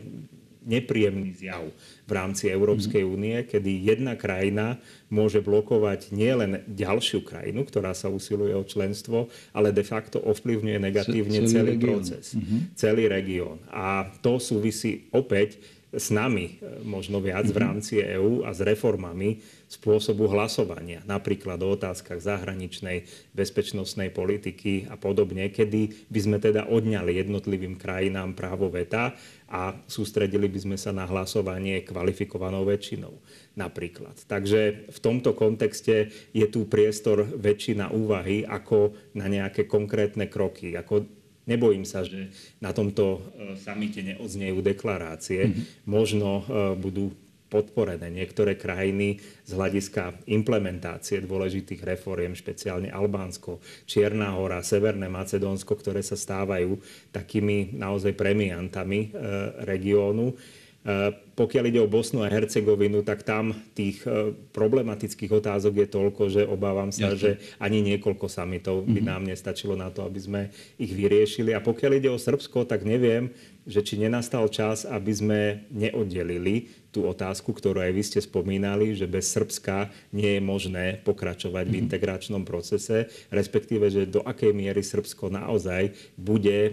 nepríjemný 0.66 1.32
zjav 1.38 1.70
v 2.04 2.12
rámci 2.12 2.50
Európskej 2.50 3.06
mhm. 3.06 3.10
únie, 3.10 3.36
kedy 3.46 3.86
jedna 3.86 4.18
krajina 4.18 4.82
môže 5.06 5.38
blokovať 5.38 6.10
nielen 6.10 6.66
ďalšiu 6.66 7.22
krajinu, 7.22 7.62
ktorá 7.62 7.94
sa 7.94 8.10
usiluje 8.10 8.52
o 8.52 8.66
členstvo, 8.66 9.30
ale 9.54 9.70
de 9.70 9.86
facto 9.86 10.18
ovplyvňuje 10.18 10.78
negatívne 10.82 11.46
celý, 11.46 11.54
celý 11.54 11.74
proces, 11.78 12.34
uh-huh. 12.34 12.74
celý 12.74 13.06
región. 13.06 13.62
A 13.70 14.10
to 14.18 14.42
súvisí 14.42 15.06
opäť 15.14 15.62
s 15.96 16.10
nami 16.12 16.60
možno 16.84 17.22
viac 17.22 17.48
v 17.48 17.62
rámci 17.62 18.02
EÚ 18.02 18.44
a 18.44 18.50
s 18.50 18.60
reformami 18.60 19.40
spôsobu 19.66 20.30
hlasovania, 20.30 21.02
napríklad 21.08 21.58
o 21.64 21.74
otázkach 21.74 22.20
zahraničnej, 22.22 23.06
bezpečnostnej 23.34 24.12
politiky 24.12 24.86
a 24.92 24.94
podobne, 24.94 25.50
kedy 25.50 26.06
by 26.06 26.20
sme 26.22 26.38
teda 26.38 26.68
odňali 26.70 27.18
jednotlivým 27.18 27.74
krajinám 27.80 28.36
právo 28.36 28.70
veta 28.70 29.16
a 29.46 29.78
sústredili 29.86 30.50
by 30.50 30.58
sme 30.58 30.76
sa 30.78 30.90
na 30.90 31.06
hlasovanie 31.06 31.86
kvalifikovanou 31.86 32.66
väčšinou 32.66 33.14
napríklad. 33.54 34.18
Takže 34.26 34.90
v 34.90 34.98
tomto 34.98 35.38
kontexte 35.38 36.10
je 36.34 36.46
tu 36.50 36.66
priestor 36.66 37.22
väčší 37.22 37.78
na 37.78 37.88
úvahy 37.88 38.42
ako 38.42 38.98
na 39.14 39.30
nejaké 39.30 39.70
konkrétne 39.70 40.26
kroky. 40.26 40.74
Ako 40.74 41.06
Nebojím 41.46 41.86
sa, 41.86 42.02
že 42.02 42.34
na 42.58 42.74
tomto 42.74 43.22
e, 43.38 43.54
samite 43.54 44.02
neodznejú 44.02 44.66
deklarácie. 44.66 45.46
Mm-hmm. 45.46 45.64
Možno 45.86 46.42
e, 46.42 46.44
budú 46.74 47.14
podporené 47.56 48.12
niektoré 48.12 48.60
krajiny 48.60 49.16
z 49.48 49.50
hľadiska 49.56 50.28
implementácie 50.28 51.24
dôležitých 51.24 51.80
reforiem, 51.88 52.36
špeciálne 52.36 52.92
Albánsko, 52.92 53.64
Čierna 53.88 54.36
hora, 54.36 54.60
Severné 54.60 55.08
Macedónsko, 55.08 55.72
ktoré 55.72 56.04
sa 56.04 56.20
stávajú 56.20 56.76
takými 57.16 57.72
naozaj 57.72 58.12
premiantami 58.12 59.08
e, 59.08 59.24
regiónu. 59.64 60.36
E, 60.84 61.16
pokiaľ 61.32 61.64
ide 61.72 61.80
o 61.80 61.88
Bosnu 61.88 62.20
a 62.20 62.28
Hercegovinu, 62.28 63.00
tak 63.00 63.24
tam 63.24 63.56
tých 63.72 64.04
e, 64.04 64.36
problematických 64.52 65.32
otázok 65.32 65.80
je 65.80 65.88
toľko, 65.88 66.22
že 66.28 66.42
obávam 66.44 66.92
sa, 66.92 67.16
Jasne. 67.16 67.16
že 67.16 67.30
ani 67.56 67.80
niekoľko 67.80 68.28
samitov 68.28 68.84
by 68.84 69.00
mm-hmm. 69.00 69.08
nám 69.08 69.22
nestačilo 69.24 69.80
na 69.80 69.88
to, 69.88 70.04
aby 70.04 70.20
sme 70.20 70.40
ich 70.76 70.92
vyriešili. 70.92 71.56
A 71.56 71.64
pokiaľ 71.64 71.92
ide 71.96 72.12
o 72.12 72.20
Srbsko, 72.20 72.68
tak 72.68 72.84
neviem, 72.84 73.32
že 73.66 73.82
či 73.82 73.98
nenastal 73.98 74.46
čas, 74.46 74.86
aby 74.86 75.12
sme 75.12 75.40
neoddelili 75.74 76.70
tú 76.94 77.04
otázku, 77.04 77.52
ktorú 77.52 77.82
aj 77.82 77.92
vy 77.92 78.02
ste 78.06 78.20
spomínali, 78.24 78.96
že 78.96 79.04
bez 79.04 79.28
Srbska 79.28 79.92
nie 80.16 80.38
je 80.38 80.40
možné 80.40 81.02
pokračovať 81.04 81.68
v 81.68 81.74
mhm. 81.76 81.82
integračnom 81.84 82.42
procese, 82.48 83.12
respektíve, 83.28 83.92
že 83.92 84.08
do 84.08 84.24
akej 84.24 84.56
miery 84.56 84.80
Srbsko 84.80 85.28
naozaj 85.28 85.92
bude 86.16 86.72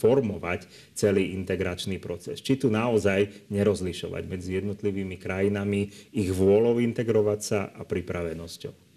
formovať 0.00 0.66
celý 0.98 1.36
integračný 1.38 2.02
proces. 2.02 2.42
Či 2.42 2.66
tu 2.66 2.72
naozaj 2.72 3.46
nerozlišovať 3.52 4.22
medzi 4.26 4.58
jednotlivými 4.58 5.14
krajinami, 5.20 5.92
ich 6.10 6.32
vôľou 6.34 6.82
integrovať 6.82 7.40
sa 7.44 7.60
a 7.70 7.86
pripravenosťou. 7.86 8.90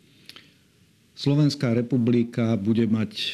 Slovenská 1.14 1.78
republika 1.78 2.58
bude 2.58 2.90
mať 2.90 3.12
e, 3.14 3.30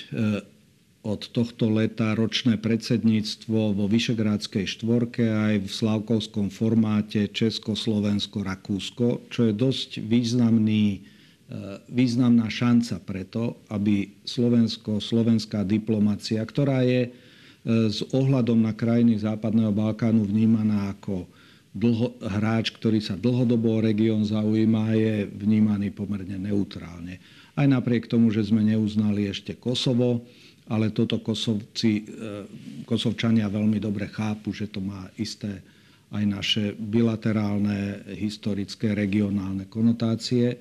od 1.00 1.32
tohto 1.32 1.72
leta 1.72 2.12
ročné 2.12 2.60
predsedníctvo 2.60 3.72
vo 3.72 3.86
Vyšegrádskej 3.88 4.68
štvorke 4.68 5.24
aj 5.24 5.54
v 5.64 5.70
slavkovskom 5.72 6.52
formáte 6.52 7.32
Česko, 7.32 7.72
Slovensko, 7.80 8.44
Rakúsko, 8.44 9.24
čo 9.32 9.48
je 9.48 9.54
dosť 9.56 10.04
významný, 10.04 10.86
e, 10.92 11.00
významná 11.88 12.52
šanca 12.52 13.00
preto, 13.00 13.64
aby 13.72 14.12
Slovensko, 14.28 15.00
slovenská 15.00 15.64
diplomacia, 15.64 16.44
ktorá 16.44 16.84
je 16.84 17.08
e, 17.08 17.10
s 17.88 18.04
ohľadom 18.12 18.60
na 18.60 18.76
krajiny 18.76 19.24
Západného 19.24 19.72
Balkánu 19.72 20.28
vnímaná 20.28 20.92
ako 20.92 21.32
dlho, 21.72 22.20
hráč, 22.20 22.76
ktorý 22.76 23.00
sa 23.00 23.16
dlhodobo 23.16 23.80
o 23.80 23.84
región 23.84 24.28
zaujíma, 24.28 25.00
je 25.00 25.32
vnímaný 25.32 25.96
pomerne 25.96 26.36
neutrálne. 26.36 27.24
Aj 27.56 27.68
napriek 27.68 28.12
tomu, 28.12 28.36
že 28.36 28.44
sme 28.44 28.68
neuznali 28.68 29.32
ešte 29.32 29.56
Kosovo, 29.56 30.28
ale 30.70 30.94
toto 30.94 31.18
Kosovci, 31.20 31.92
e, 32.00 32.04
Kosovčania 32.86 33.50
veľmi 33.50 33.82
dobre 33.82 34.06
chápu, 34.06 34.54
že 34.54 34.70
to 34.70 34.80
má 34.80 35.10
isté 35.18 35.66
aj 36.10 36.24
naše 36.26 36.64
bilaterálne, 36.78 38.06
historické, 38.14 38.94
regionálne 38.94 39.66
konotácie. 39.66 40.54
E, 40.54 40.58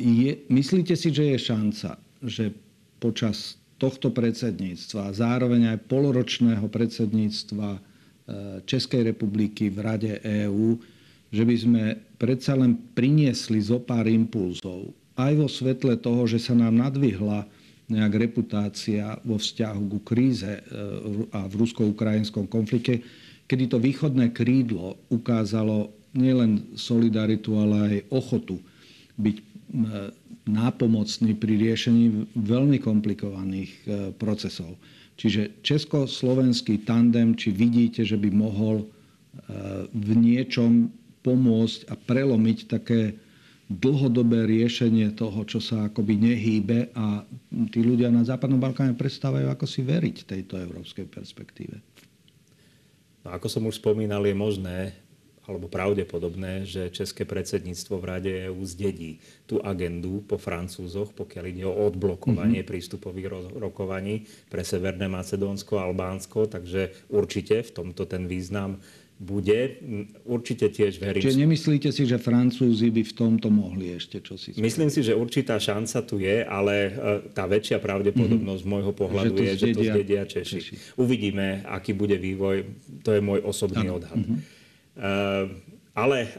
je, 0.00 0.32
myslíte 0.48 0.96
si, 0.96 1.12
že 1.12 1.36
je 1.36 1.38
šanca, 1.38 1.90
že 2.24 2.52
počas 2.96 3.60
tohto 3.80 4.12
predsedníctva 4.12 5.16
zároveň 5.16 5.76
aj 5.76 5.84
poloročného 5.88 6.64
predsedníctva 6.68 7.68
e, 7.76 7.80
Českej 8.64 9.12
republiky 9.12 9.68
v 9.68 9.78
Rade 9.80 10.14
EÚ, 10.20 10.80
že 11.30 11.44
by 11.44 11.56
sme 11.56 11.84
predsa 12.16 12.56
len 12.56 12.76
priniesli 12.96 13.60
zo 13.60 13.80
pár 13.80 14.08
impulzov 14.08 14.96
aj 15.20 15.32
vo 15.36 15.48
svetle 15.48 15.94
toho, 16.00 16.24
že 16.24 16.40
sa 16.40 16.56
nám 16.56 16.76
nadvihla 16.80 17.44
nejak 17.90 18.30
reputácia 18.30 19.18
vo 19.26 19.36
vzťahu 19.36 19.82
ku 19.90 19.98
kríze 20.06 20.48
e, 20.48 20.62
a 21.34 21.44
v 21.50 21.54
rusko-ukrajinskom 21.60 22.46
konflikte, 22.46 23.02
kedy 23.50 23.66
to 23.66 23.82
východné 23.82 24.30
krídlo 24.30 24.96
ukázalo 25.10 25.90
nielen 26.14 26.74
solidaritu, 26.78 27.58
ale 27.58 27.76
aj 27.76 27.96
ochotu 28.14 28.56
byť 29.18 29.36
e, 29.36 29.44
nápomocný 30.50 31.34
pri 31.36 31.54
riešení 31.58 32.34
veľmi 32.38 32.78
komplikovaných 32.78 33.70
e, 33.70 33.80
procesov. 34.14 34.78
Čiže 35.20 35.60
československý 35.60 36.88
tandem, 36.88 37.36
či 37.36 37.52
vidíte, 37.52 38.08
že 38.08 38.16
by 38.16 38.32
mohol 38.32 38.88
v 39.92 40.10
niečom 40.16 40.88
pomôcť 41.20 41.92
a 41.92 41.94
prelomiť 41.94 42.58
také 42.66 43.14
dlhodobé 43.70 44.50
riešenie 44.50 45.14
toho, 45.14 45.46
čo 45.46 45.62
sa 45.62 45.86
akoby 45.86 46.18
nehýbe 46.18 46.90
a 46.98 47.22
tí 47.68 47.84
ľudia 47.84 48.08
na 48.08 48.24
Západnom 48.24 48.62
Balkáne 48.62 48.96
prestávajú 48.96 49.50
ako 49.50 49.66
si 49.68 49.84
veriť 49.84 50.24
tejto 50.24 50.56
európskej 50.56 51.10
perspektíve. 51.10 51.76
No, 53.26 53.36
ako 53.36 53.46
som 53.52 53.68
už 53.68 53.82
spomínal, 53.82 54.24
je 54.24 54.32
možné 54.32 54.78
alebo 55.50 55.66
pravdepodobné, 55.66 56.62
že 56.62 56.94
české 56.94 57.26
predsedníctvo 57.26 57.94
v 57.98 58.04
Rade 58.06 58.32
EU 58.46 58.62
zdedí 58.62 59.18
tú 59.50 59.58
agendu 59.58 60.22
po 60.22 60.38
Francúzoch, 60.38 61.10
pokiaľ 61.10 61.44
ide 61.50 61.64
o 61.66 61.74
odblokovanie 61.90 62.62
mm-hmm. 62.62 62.70
prístupových 62.70 63.58
rokovaní 63.58 64.30
pre 64.46 64.62
Severné 64.62 65.10
Macedónsko 65.10 65.82
a 65.82 65.90
Albánsko, 65.90 66.46
takže 66.46 66.94
určite 67.10 67.66
v 67.66 67.70
tomto 67.74 68.06
ten 68.06 68.30
význam 68.30 68.78
bude. 69.20 69.76
Určite 70.24 70.72
tiež 70.72 70.96
verím. 70.96 71.20
Čiže 71.20 71.44
nemyslíte 71.44 71.92
si, 71.92 72.08
že 72.08 72.16
Francúzi 72.16 72.88
by 72.88 73.04
v 73.04 73.12
tomto 73.12 73.52
mohli 73.52 73.92
ešte 73.92 74.24
čosi 74.24 74.56
spraviť? 74.56 74.64
Myslím 74.64 74.88
si, 74.88 75.04
že 75.04 75.12
určitá 75.12 75.60
šanca 75.60 75.98
tu 76.08 76.16
je, 76.16 76.40
ale 76.40 76.74
e, 76.88 76.90
tá 77.36 77.44
väčšia 77.44 77.84
pravdepodobnosť 77.84 78.64
mm-hmm. 78.64 78.72
z 78.72 78.72
môjho 78.72 78.92
pohľadu 78.96 79.36
že 79.36 79.44
je, 79.44 79.52
zdedia, 79.52 79.60
že 79.60 79.76
to 79.76 79.82
zdedia 79.84 80.22
Češi. 80.24 80.56
Češi. 80.56 80.74
Uvidíme, 80.96 81.60
aký 81.68 81.92
bude 81.92 82.16
vývoj. 82.16 82.64
To 83.04 83.12
je 83.12 83.20
môj 83.20 83.44
osobný 83.44 83.92
ano. 83.92 84.00
odhad. 84.00 84.16
Mm-hmm. 84.16 84.38
Uh, 84.96 85.46
ale 85.90 86.32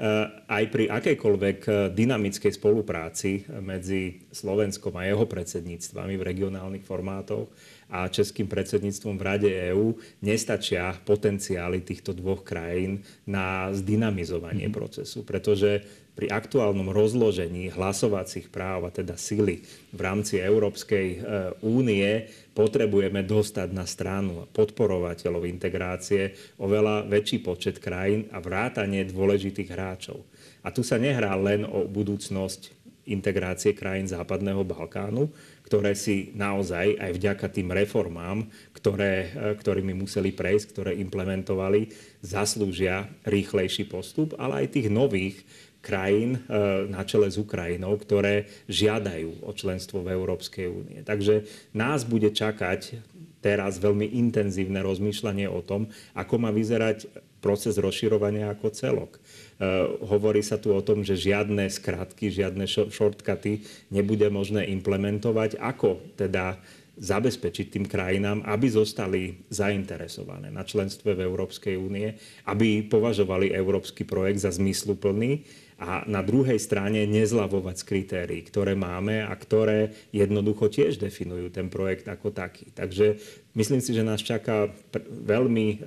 aj 0.48 0.64
pri 0.72 0.88
akejkoľvek 0.90 1.92
dynamickej 1.92 2.56
spolupráci 2.56 3.46
medzi 3.60 4.26
Slovenskom 4.32 4.96
a 4.96 5.06
jeho 5.06 5.28
predsedníctvami 5.28 6.16
v 6.16 6.24
regionálnych 6.24 6.88
formátoch 6.88 7.52
a 7.92 8.08
českým 8.08 8.48
predsedníctvom 8.48 9.20
v 9.20 9.26
Rade 9.28 9.52
EÚ 9.52 10.00
nestačia 10.24 10.96
potenciály 11.04 11.84
týchto 11.84 12.16
dvoch 12.16 12.48
krajín 12.48 13.04
na 13.28 13.68
zdynamizovanie 13.76 14.72
mm-hmm. 14.72 14.80
procesu, 14.80 15.28
pretože 15.28 15.84
pri 16.12 16.28
aktuálnom 16.28 16.92
rozložení 16.92 17.72
hlasovacích 17.72 18.52
práv, 18.52 18.84
a 18.88 18.92
teda 18.92 19.16
sily 19.16 19.64
v 19.96 20.00
rámci 20.00 20.44
Európskej 20.44 21.08
e, 21.08 21.18
únie, 21.64 22.28
potrebujeme 22.52 23.24
dostať 23.24 23.72
na 23.72 23.88
stranu 23.88 24.44
podporovateľov 24.52 25.48
integrácie 25.48 26.36
oveľa 26.60 27.08
väčší 27.08 27.40
počet 27.40 27.80
krajín 27.80 28.28
a 28.36 28.44
vrátanie 28.44 29.08
dôležitých 29.08 29.72
hráčov. 29.72 30.28
A 30.62 30.70
tu 30.76 30.84
sa 30.84 31.00
nehrá 31.00 31.32
len 31.40 31.64
o 31.64 31.88
budúcnosť 31.88 32.76
integrácie 33.08 33.74
krajín 33.74 34.06
Západného 34.06 34.62
Balkánu, 34.62 35.32
ktoré 35.72 35.96
si 35.96 36.36
naozaj 36.36 37.00
aj 37.00 37.12
vďaka 37.16 37.48
tým 37.48 37.72
reformám, 37.72 38.44
ktoré, 38.76 39.32
e, 39.32 39.56
ktorými 39.56 39.96
museli 39.96 40.36
prejsť, 40.36 40.76
ktoré 40.76 40.92
implementovali, 41.00 41.88
zaslúžia 42.20 43.08
rýchlejší 43.24 43.88
postup, 43.88 44.36
ale 44.36 44.68
aj 44.68 44.76
tých 44.76 44.92
nových 44.92 45.40
krajín 45.80 46.44
e, 46.44 46.92
na 46.92 47.08
čele 47.08 47.32
s 47.32 47.40
Ukrajinou, 47.40 47.96
ktoré 47.96 48.52
žiadajú 48.68 49.48
o 49.48 49.52
členstvo 49.56 50.04
v 50.04 50.12
Európskej 50.12 50.68
únie. 50.68 51.00
Takže 51.08 51.48
nás 51.72 52.04
bude 52.04 52.36
čakať 52.36 53.00
teraz 53.40 53.80
veľmi 53.80 54.12
intenzívne 54.12 54.84
rozmýšľanie 54.84 55.48
o 55.48 55.64
tom, 55.64 55.88
ako 56.20 56.36
má 56.36 56.52
vyzerať 56.52 57.31
proces 57.42 57.82
rozširovania 57.82 58.54
ako 58.54 58.70
celok. 58.72 59.18
Eh, 59.18 59.86
hovorí 60.06 60.46
sa 60.46 60.62
tu 60.62 60.72
o 60.72 60.82
tom, 60.82 61.02
že 61.02 61.18
žiadne 61.18 61.68
skratky, 61.68 62.30
žiadne 62.30 62.70
shortcuty 62.70 63.66
nebude 63.90 64.30
možné 64.30 64.70
implementovať. 64.70 65.58
Ako 65.58 66.02
teda 66.16 66.62
zabezpečiť 67.02 67.68
tým 67.74 67.86
krajinám, 67.90 68.46
aby 68.46 68.68
zostali 68.70 69.42
zainteresované 69.50 70.54
na 70.54 70.62
členstve 70.62 71.18
v 71.18 71.26
Európskej 71.26 71.74
únie, 71.80 72.14
aby 72.46 72.86
považovali 72.86 73.50
európsky 73.50 74.06
projekt 74.06 74.46
za 74.46 74.54
zmysluplný 74.54 75.42
a 75.82 76.06
na 76.06 76.22
druhej 76.22 76.62
strane 76.62 77.10
nezlavovať 77.10 77.76
z 77.82 77.88
kritérií, 77.90 78.42
ktoré 78.46 78.78
máme 78.78 79.26
a 79.26 79.34
ktoré 79.34 79.98
jednoducho 80.14 80.70
tiež 80.70 81.02
definujú 81.02 81.50
ten 81.50 81.74
projekt 81.74 82.06
ako 82.06 82.30
taký. 82.30 82.70
Takže 82.70 83.18
myslím 83.58 83.82
si, 83.82 83.98
že 83.98 84.06
nás 84.06 84.22
čaká 84.22 84.70
veľmi 85.10 85.82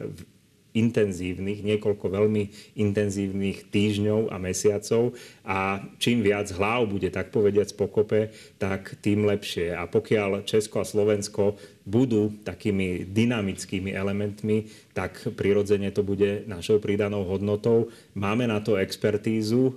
intenzívnych, 0.74 1.62
niekoľko 1.62 2.10
veľmi 2.10 2.74
intenzívnych 2.74 3.70
týždňov 3.70 4.34
a 4.34 4.36
mesiacov 4.42 5.14
a 5.46 5.78
čím 6.02 6.26
viac 6.26 6.50
hlav 6.50 6.90
bude 6.90 7.06
tak 7.14 7.30
povediať 7.30 7.78
pokope, 7.78 8.34
tak 8.58 8.98
tým 8.98 9.22
lepšie. 9.22 9.70
A 9.70 9.86
pokiaľ 9.86 10.42
Česko 10.42 10.82
a 10.82 10.84
Slovensko 10.84 11.54
budú 11.86 12.34
takými 12.42 13.06
dynamickými 13.06 13.94
elementmi, 13.94 14.66
tak 14.90 15.30
prirodzene 15.38 15.94
to 15.94 16.02
bude 16.02 16.42
našou 16.50 16.82
pridanou 16.82 17.22
hodnotou. 17.22 17.94
Máme 18.18 18.50
na 18.50 18.58
to 18.58 18.74
expertízu, 18.74 19.70
e, 19.70 19.72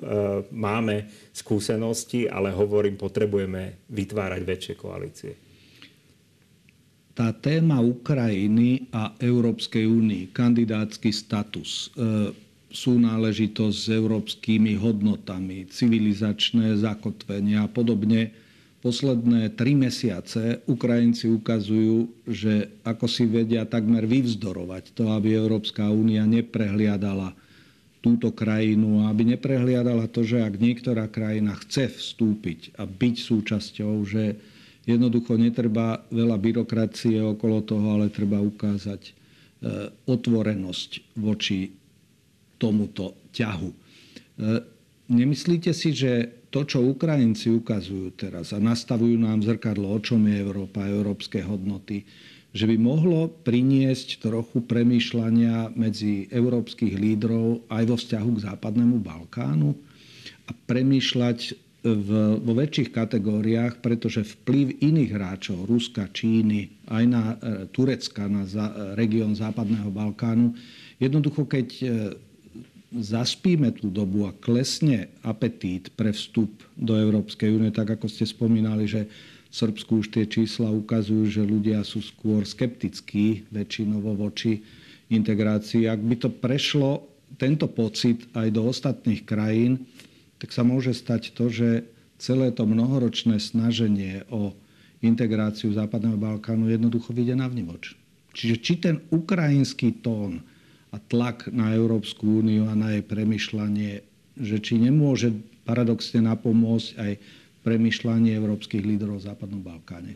máme 0.49 1.13
skúsenosti, 1.29 2.25
ale 2.25 2.49
hovorím, 2.49 2.97
potrebujeme 2.97 3.85
vytvárať 3.91 4.41
väčšie 4.41 4.73
koalície 4.73 5.46
tá 7.17 7.33
téma 7.33 7.81
Ukrajiny 7.81 8.93
a 8.93 9.09
Európskej 9.17 9.89
únii, 9.89 10.29
kandidátsky 10.29 11.09
status, 11.09 11.89
e, 11.97 12.29
sú 12.69 13.01
náležitosť 13.01 13.73
s 13.73 13.87
európskymi 13.89 14.77
hodnotami, 14.77 15.65
civilizačné 15.65 16.77
zakotvenia 16.77 17.65
a 17.65 17.71
podobne. 17.71 18.29
Posledné 18.77 19.57
tri 19.57 19.73
mesiace 19.73 20.61
Ukrajinci 20.69 21.25
ukazujú, 21.33 22.05
že 22.29 22.69
ako 22.85 23.09
si 23.09 23.25
vedia 23.25 23.65
takmer 23.65 24.05
vyvzdorovať 24.05 24.93
to, 24.93 25.09
aby 25.09 25.33
Európska 25.33 25.89
únia 25.89 26.21
neprehliadala 26.21 27.33
túto 27.97 28.29
krajinu, 28.29 29.09
aby 29.09 29.33
neprehliadala 29.33 30.05
to, 30.07 30.21
že 30.21 30.45
ak 30.45 30.61
niektorá 30.61 31.09
krajina 31.09 31.57
chce 31.57 31.89
vstúpiť 31.89 32.77
a 32.77 32.85
byť 32.85 33.15
súčasťou, 33.17 33.93
že 34.05 34.37
Jednoducho 34.87 35.35
netreba 35.35 35.99
veľa 36.07 36.39
byrokracie 36.39 37.19
okolo 37.19 37.59
toho, 37.67 37.99
ale 37.99 38.07
treba 38.07 38.39
ukázať 38.39 39.01
e, 39.03 39.11
otvorenosť 40.07 41.19
voči 41.19 41.75
tomuto 42.55 43.19
ťahu. 43.35 43.69
E, 43.69 43.75
nemyslíte 45.11 45.75
si, 45.75 45.91
že 45.91 46.31
to, 46.47 46.63
čo 46.63 46.79
Ukrajinci 46.87 47.51
ukazujú 47.51 48.15
teraz 48.15 48.55
a 48.55 48.63
nastavujú 48.63 49.19
nám 49.19 49.43
zrkadlo, 49.43 49.91
o 49.91 49.99
čom 49.99 50.23
je 50.23 50.39
Európa, 50.39 50.87
európske 50.87 51.43
hodnoty, 51.43 52.07
že 52.55 52.63
by 52.63 52.79
mohlo 52.79 53.27
priniesť 53.43 54.23
trochu 54.23 54.63
premýšľania 54.63 55.75
medzi 55.75 56.31
európskych 56.31 56.95
lídrov 56.95 57.67
aj 57.67 57.83
vo 57.91 57.95
vzťahu 57.99 58.29
k 58.39 58.43
západnému 58.47 59.03
Balkánu 59.03 59.75
a 60.47 60.51
premýšľať 60.55 61.66
v, 61.95 62.09
vo 62.43 62.53
väčších 62.57 62.91
kategóriách, 62.91 63.79
pretože 63.79 64.25
vplyv 64.25 64.83
iných 64.83 65.11
hráčov, 65.15 65.63
Ruska, 65.63 66.11
Číny, 66.11 66.67
aj 66.91 67.03
na 67.07 67.23
e, 67.23 67.35
Turecka, 67.71 68.27
na 68.27 68.43
za, 68.43 68.95
región 68.99 69.31
Západného 69.37 69.87
Balkánu, 69.87 70.51
jednoducho 70.99 71.47
keď 71.47 71.67
e, 71.79 71.85
zaspíme 72.95 73.71
tú 73.75 73.91
dobu 73.91 74.27
a 74.27 74.35
klesne 74.35 75.11
apetít 75.23 75.91
pre 75.95 76.15
vstup 76.15 76.51
do 76.75 76.95
Európskej 76.95 77.51
únie, 77.51 77.71
tak 77.71 77.99
ako 77.99 78.07
ste 78.07 78.23
spomínali, 78.23 78.87
že 78.87 79.07
v 79.47 79.55
Srbsku 79.55 80.03
už 80.03 80.07
tie 80.11 80.27
čísla 80.27 80.71
ukazujú, 80.71 81.23
že 81.27 81.43
ľudia 81.43 81.83
sú 81.83 82.03
skôr 82.03 82.43
skeptickí 82.43 83.47
väčšinovo 83.51 84.15
voči 84.15 84.59
integrácii. 85.07 85.87
Ak 85.87 86.03
by 86.03 86.15
to 86.19 86.29
prešlo, 86.31 87.07
tento 87.35 87.67
pocit 87.67 88.27
aj 88.35 88.47
do 88.51 88.67
ostatných 88.67 89.23
krajín, 89.27 89.83
tak 90.37 90.49
sa 90.53 90.61
môže 90.61 90.93
stať 90.93 91.33
to, 91.33 91.49
že 91.49 91.69
celé 92.17 92.53
to 92.53 92.65
mnohoročné 92.65 93.37
snaženie 93.37 94.25
o 94.29 94.53
integráciu 95.01 95.69
Západného 95.73 96.17
Balkánu 96.17 96.69
jednoducho 96.69 97.13
vyjde 97.13 97.37
na 97.37 97.45
vnimoč. 97.45 97.93
Čiže 98.33 98.55
či 98.61 98.73
ten 98.77 98.95
ukrajinský 99.09 100.01
tón 100.01 100.45
a 100.93 100.97
tlak 101.01 101.49
na 101.49 101.73
Európsku 101.73 102.41
úniu 102.41 102.69
a 102.69 102.77
na 102.77 102.93
jej 102.97 103.03
premyšľanie, 103.05 104.01
že 104.37 104.57
či 104.61 104.77
nemôže 104.77 105.33
paradoxne 105.65 106.21
napomôcť 106.25 106.89
aj 107.01 107.11
premyšľanie 107.65 108.31
európskych 108.37 108.85
lídrov 108.85 109.19
v 109.19 109.27
Západnom 109.27 109.61
Balkáne. 109.61 110.15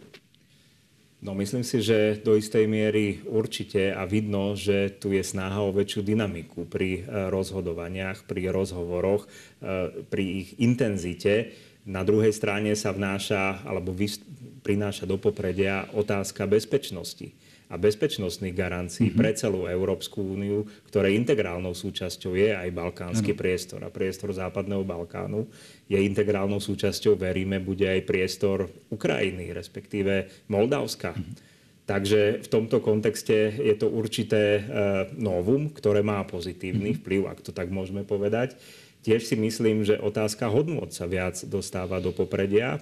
No 1.22 1.38
myslím 1.38 1.62
si, 1.62 1.86
že 1.86 2.18
do 2.26 2.34
istej 2.34 2.66
miery 2.66 3.22
určite 3.30 3.94
a 3.94 4.10
vidno, 4.10 4.58
že 4.58 4.90
tu 4.98 5.14
je 5.14 5.22
snaha 5.22 5.62
o 5.62 5.70
väčšiu 5.70 6.02
dynamiku 6.02 6.66
pri 6.66 7.06
e, 7.06 7.30
rozhodovaniach, 7.30 8.26
pri 8.26 8.50
rozhovoroch, 8.50 9.30
e, 9.62 10.02
pri 10.10 10.24
ich 10.42 10.58
intenzite. 10.58 11.54
Na 11.86 12.02
druhej 12.02 12.34
strane 12.34 12.74
sa 12.74 12.90
vnáša 12.90 13.62
alebo 13.70 13.94
prináša 14.66 15.06
do 15.06 15.22
popredia 15.22 15.86
otázka 15.94 16.50
bezpečnosti 16.50 17.51
a 17.72 17.80
bezpečnostných 17.80 18.52
garancií 18.52 19.08
mm-hmm. 19.10 19.20
pre 19.24 19.32
celú 19.32 19.64
Európsku 19.64 20.20
úniu, 20.20 20.68
ktoré 20.92 21.16
integrálnou 21.16 21.72
súčasťou 21.72 22.36
je 22.36 22.52
aj 22.52 22.68
balkánsky 22.76 23.32
ano. 23.32 23.40
priestor 23.40 23.80
a 23.88 23.90
priestor 23.90 24.36
Západného 24.36 24.84
Balkánu. 24.84 25.48
Je 25.88 25.96
integrálnou 25.96 26.60
súčasťou, 26.60 27.16
veríme, 27.16 27.64
bude 27.64 27.88
aj 27.88 28.04
priestor 28.04 28.68
Ukrajiny, 28.92 29.56
respektíve 29.56 30.28
Moldavska. 30.52 31.16
Mm-hmm. 31.16 31.50
Takže 31.88 32.44
v 32.44 32.48
tomto 32.48 32.84
kontexte 32.84 33.56
je 33.56 33.76
to 33.76 33.88
určité 33.90 34.44
e, 34.60 34.62
novum, 35.18 35.72
ktoré 35.72 36.04
má 36.04 36.24
pozitívny 36.28 36.94
mm-hmm. 36.94 37.02
vplyv, 37.04 37.22
ak 37.32 37.40
to 37.40 37.52
tak 37.56 37.72
môžeme 37.72 38.04
povedať. 38.04 38.60
Tiež 39.02 39.26
si 39.26 39.34
myslím, 39.34 39.82
že 39.82 39.98
otázka 39.98 40.46
hodnot 40.46 40.94
sa 40.94 41.10
viac 41.10 41.42
dostáva 41.50 41.98
do 41.98 42.14
popredia. 42.14 42.78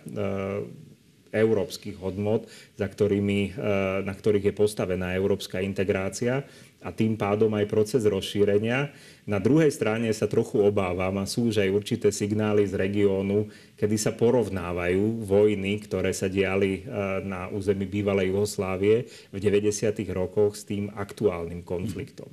Európskych 1.30 1.98
hodnot, 2.02 2.50
za 2.76 2.88
ktorými, 2.90 3.54
e, 3.56 3.62
na 4.04 4.14
ktorých 4.14 4.50
je 4.50 4.54
postavená 4.54 5.14
európska 5.14 5.62
integrácia 5.62 6.46
a 6.80 6.96
tým 6.96 7.20
pádom 7.20 7.52
aj 7.60 7.68
proces 7.68 8.08
rozšírenia. 8.08 8.90
Na 9.28 9.38
druhej 9.44 9.70
strane 9.70 10.08
sa 10.16 10.32
trochu 10.32 10.64
obávam 10.64 11.20
a 11.20 11.28
sú 11.28 11.52
už 11.52 11.60
aj 11.60 11.70
určité 11.76 12.08
signály 12.10 12.64
z 12.66 12.80
regiónu, 12.80 13.52
kedy 13.76 14.00
sa 14.00 14.16
porovnávajú 14.16 15.28
vojny, 15.28 15.84
ktoré 15.84 16.16
sa 16.16 16.32
diali 16.32 16.82
e, 16.82 16.92
na 17.28 17.52
území 17.52 17.84
bývalej 17.84 18.32
Jugoslávie 18.32 19.06
v 19.30 19.38
90. 19.38 19.92
rokoch 20.16 20.56
s 20.56 20.64
tým 20.64 20.88
aktuálnym 20.96 21.62
konfliktom. 21.68 22.32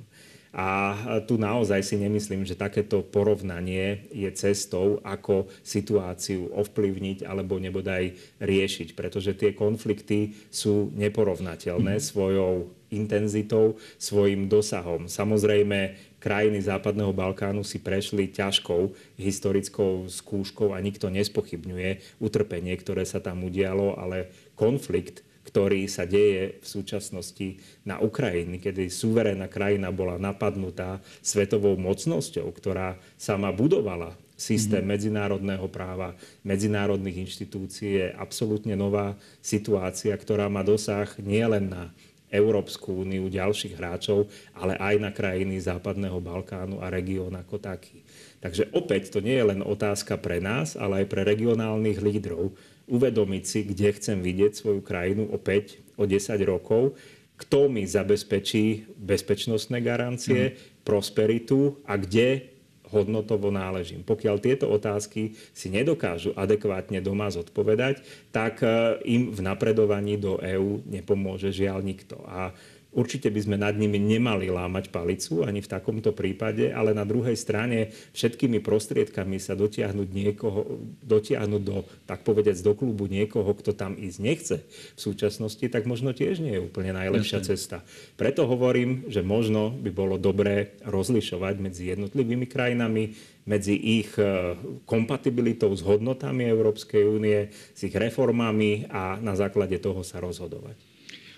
A 0.55 0.95
tu 1.27 1.35
naozaj 1.35 1.83
si 1.83 1.95
nemyslím, 1.99 2.47
že 2.47 2.57
takéto 2.57 3.03
porovnanie 3.03 4.07
je 4.15 4.29
cestou, 4.31 5.03
ako 5.03 5.51
situáciu 5.61 6.49
ovplyvniť 6.55 7.27
alebo 7.27 7.59
nebodaj 7.59 8.15
riešiť, 8.39 8.95
pretože 8.95 9.35
tie 9.35 9.51
konflikty 9.51 10.33
sú 10.47 10.89
neporovnateľné 10.95 11.99
mhm. 11.99 12.03
svojou 12.03 12.53
intenzitou, 12.87 13.75
svojim 13.99 14.47
dosahom. 14.47 15.11
Samozrejme, 15.11 15.99
krajiny 16.23 16.63
Západného 16.63 17.11
Balkánu 17.11 17.67
si 17.67 17.83
prešli 17.83 18.31
ťažkou 18.31 18.95
historickou 19.19 20.07
skúškou 20.07 20.71
a 20.71 20.79
nikto 20.79 21.11
nespochybňuje 21.11 22.19
utrpenie, 22.23 22.73
ktoré 22.79 23.03
sa 23.03 23.19
tam 23.19 23.43
udialo, 23.43 23.99
ale 23.99 24.31
konflikt 24.55 25.26
ktorý 25.47 25.87
sa 25.87 26.03
deje 26.03 26.59
v 26.59 26.65
súčasnosti 26.67 27.47
na 27.87 28.03
Ukrajine, 28.03 28.59
kedy 28.59 28.91
suverénna 28.91 29.47
krajina 29.47 29.95
bola 29.95 30.19
napadnutá 30.19 30.99
svetovou 31.23 31.79
mocnosťou, 31.79 32.51
ktorá 32.51 32.99
sama 33.15 33.55
budovala 33.55 34.19
systém 34.37 34.85
mm-hmm. 34.85 34.93
medzinárodného 34.93 35.67
práva, 35.71 36.13
medzinárodných 36.45 37.25
inštitúcií 37.25 37.91
je 37.97 38.07
absolútne 38.13 38.77
nová 38.77 39.17
situácia, 39.41 40.13
ktorá 40.13 40.45
má 40.45 40.61
dosah 40.61 41.09
nielen 41.17 41.73
na 41.73 41.89
Európsku 42.27 43.07
úniu, 43.07 43.31
ďalších 43.31 43.79
hráčov, 43.79 44.27
ale 44.53 44.75
aj 44.77 44.95
na 44.99 45.09
krajiny 45.15 45.57
Západného 45.63 46.19
Balkánu 46.19 46.83
a 46.83 46.91
región 46.91 47.31
ako 47.33 47.55
taký. 47.57 48.03
Takže 48.37 48.69
opäť 48.69 49.09
to 49.09 49.19
nie 49.19 49.33
je 49.33 49.49
len 49.49 49.61
otázka 49.65 50.15
pre 50.21 50.37
nás, 50.37 50.77
ale 50.77 51.03
aj 51.03 51.07
pre 51.09 51.25
regionálnych 51.25 51.99
lídrov, 51.99 52.53
uvedomiť 52.87 53.43
si, 53.43 53.59
kde 53.65 53.97
chcem 53.97 54.21
vidieť 54.21 54.53
svoju 54.53 54.81
krajinu 54.85 55.27
o 55.33 55.37
5, 55.41 55.97
o 55.97 56.03
10 56.05 56.37
rokov, 56.45 56.95
kto 57.37 57.69
mi 57.69 57.85
zabezpečí 57.85 58.97
bezpečnostné 58.97 59.81
garancie, 59.81 60.53
mm. 60.53 60.55
prosperitu 60.81 61.77
a 61.85 61.97
kde 61.97 62.57
hodnotovo 62.87 63.51
náležím. 63.51 64.01
Pokiaľ 64.01 64.35
tieto 64.39 64.65
otázky 64.71 65.35
si 65.51 65.67
nedokážu 65.67 66.31
adekvátne 66.33 67.03
doma 67.03 67.27
zodpovedať, 67.27 68.01
tak 68.31 68.63
eh, 68.63 68.97
im 69.05 69.29
v 69.29 69.39
napredovaní 69.43 70.15
do 70.15 70.39
EÚ 70.39 70.87
nepomôže 70.87 71.51
žiaľ 71.51 71.83
nikto. 71.83 72.23
A 72.25 72.55
Určite 72.97 73.29
by 73.29 73.39
sme 73.45 73.57
nad 73.61 73.77
nimi 73.77 74.01
nemali 74.01 74.49
lámať 74.49 74.89
palicu 74.89 75.45
ani 75.45 75.61
v 75.61 75.69
takomto 75.69 76.17
prípade, 76.17 76.73
ale 76.73 76.97
na 76.97 77.05
druhej 77.05 77.37
strane 77.37 77.93
všetkými 78.17 78.57
prostriedkami 78.57 79.37
sa 79.37 79.53
dotiahnuť, 79.53 80.09
niekoho, 80.09 80.81
dotiahnuť 81.05 81.61
do, 81.61 81.85
tak 82.09 82.25
povedať, 82.25 82.57
do 82.65 82.73
klubu 82.73 83.05
niekoho, 83.05 83.53
kto 83.53 83.77
tam 83.77 83.93
ísť 83.93 84.17
nechce 84.17 84.57
v 84.97 84.99
súčasnosti, 84.99 85.61
tak 85.69 85.85
možno 85.85 86.09
tiež 86.09 86.41
nie 86.41 86.57
je 86.57 86.65
úplne 86.65 86.97
najlepšia 86.97 87.45
Jasne. 87.45 87.49
cesta. 87.53 87.77
Preto 88.17 88.49
hovorím, 88.49 89.05
že 89.13 89.21
možno 89.21 89.69
by 89.69 89.93
bolo 89.93 90.17
dobré 90.17 90.73
rozlišovať 90.81 91.55
medzi 91.61 91.93
jednotlivými 91.93 92.49
krajinami, 92.49 93.13
medzi 93.45 93.77
ich 93.77 94.09
e, 94.17 94.57
kompatibilitou 94.89 95.69
s 95.69 95.85
hodnotami 95.85 96.49
Európskej 96.49 97.05
únie, 97.05 97.53
s 97.53 97.79
ich 97.85 97.93
reformami 97.93 98.89
a 98.89 99.21
na 99.21 99.37
základe 99.37 99.77
toho 99.77 100.01
sa 100.01 100.17
rozhodovať. 100.17 100.86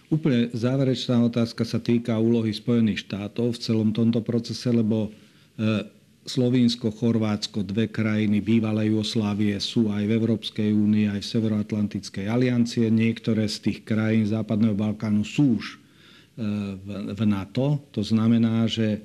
Úplne 0.10 0.50
záverečná 0.58 1.22
otázka 1.22 1.62
sa 1.62 1.78
týka 1.78 2.18
úlohy 2.18 2.50
Spojených 2.50 3.06
štátov 3.06 3.54
v 3.54 3.62
celom 3.62 3.94
tomto 3.94 4.26
procese, 4.26 4.74
lebo 4.74 5.14
Slovínsko, 6.30 6.94
Chorvátsko, 6.94 7.66
dve 7.66 7.90
krajiny 7.90 8.42
bývalej 8.42 8.94
Jugoslávie 8.94 9.60
sú 9.62 9.90
aj 9.90 10.06
v 10.06 10.16
Európskej 10.18 10.70
únii, 10.74 11.10
aj 11.14 11.22
v 11.26 11.30
Severoatlantickej 11.30 12.26
aliancie. 12.30 12.90
Niektoré 12.90 13.48
z 13.50 13.58
tých 13.70 13.80
krajín 13.82 14.26
Západného 14.30 14.78
Balkánu 14.78 15.26
sú 15.26 15.58
už 15.58 15.66
e, 15.74 15.78
v 17.14 17.22
NATO. 17.26 17.82
To 17.94 18.02
znamená, 18.06 18.68
že 18.70 19.02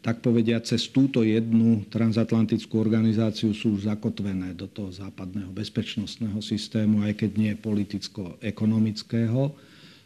tak 0.00 0.24
povedia, 0.24 0.64
cez 0.64 0.88
túto 0.88 1.20
jednu 1.26 1.84
transatlantickú 1.92 2.80
organizáciu 2.80 3.52
sú 3.52 3.76
už 3.76 3.84
zakotvené 3.90 4.56
do 4.56 4.64
toho 4.70 4.88
západného 4.88 5.52
bezpečnostného 5.52 6.40
systému, 6.40 7.04
aj 7.04 7.20
keď 7.20 7.30
nie 7.36 7.52
politicko-ekonomického. 7.58 9.52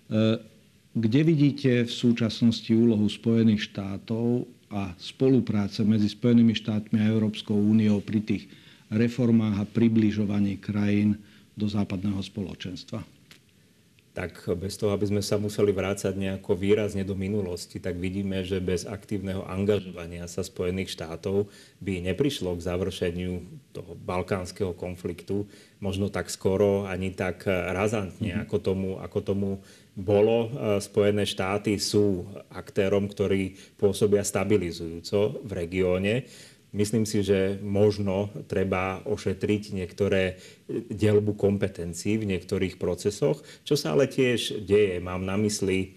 E, 0.08 0.40
kde 0.98 1.20
vidíte 1.22 1.84
v 1.84 1.92
súčasnosti 1.92 2.72
úlohu 2.72 3.06
Spojených 3.06 3.70
štátov 3.70 4.48
a 4.72 4.96
spolupráce 4.96 5.84
medzi 5.84 6.08
Spojenými 6.08 6.56
štátmi 6.56 7.00
a 7.00 7.12
Európskou 7.12 7.54
úniou 7.54 8.00
pri 8.00 8.20
tých 8.24 8.44
reformách 8.88 9.62
a 9.62 9.68
približovaní 9.68 10.56
krajín 10.58 11.20
do 11.54 11.68
západného 11.68 12.20
spoločenstva? 12.24 13.17
Tak 14.18 14.34
bez 14.58 14.74
toho, 14.74 14.90
aby 14.90 15.06
sme 15.06 15.22
sa 15.22 15.38
museli 15.38 15.70
vrácať 15.70 16.10
nejako 16.18 16.58
výrazne 16.58 17.06
do 17.06 17.14
minulosti, 17.14 17.78
tak 17.78 17.94
vidíme, 18.02 18.42
že 18.42 18.58
bez 18.58 18.82
aktívneho 18.82 19.46
angažovania 19.46 20.26
sa 20.26 20.42
Spojených 20.42 20.90
štátov 20.90 21.46
by 21.78 22.02
neprišlo 22.02 22.58
k 22.58 22.66
završeniu 22.66 23.46
toho 23.70 23.94
balkánskeho 23.94 24.74
konfliktu 24.74 25.46
možno 25.78 26.10
tak 26.10 26.26
skoro, 26.26 26.90
ani 26.90 27.14
tak 27.14 27.46
razantne, 27.46 28.34
mm-hmm. 28.34 28.44
ako 28.50 28.56
tomu, 28.58 28.90
ako 28.98 29.18
tomu 29.22 29.50
bolo. 29.94 30.50
E, 30.50 30.82
Spojené 30.82 31.22
štáty 31.22 31.78
sú 31.78 32.26
aktérom, 32.50 33.06
ktorí 33.06 33.54
pôsobia 33.78 34.26
stabilizujúco 34.26 35.38
v 35.46 35.50
regióne. 35.54 36.26
Myslím 36.68 37.08
si, 37.08 37.24
že 37.24 37.56
možno 37.64 38.28
treba 38.44 39.00
ošetriť 39.08 39.72
niektoré 39.72 40.36
dielbu 40.68 41.32
kompetencií 41.32 42.20
v 42.20 42.28
niektorých 42.36 42.76
procesoch, 42.76 43.40
čo 43.64 43.72
sa 43.72 43.96
ale 43.96 44.04
tiež 44.04 44.68
deje. 44.68 45.00
Mám 45.00 45.24
na 45.24 45.40
mysli 45.40 45.96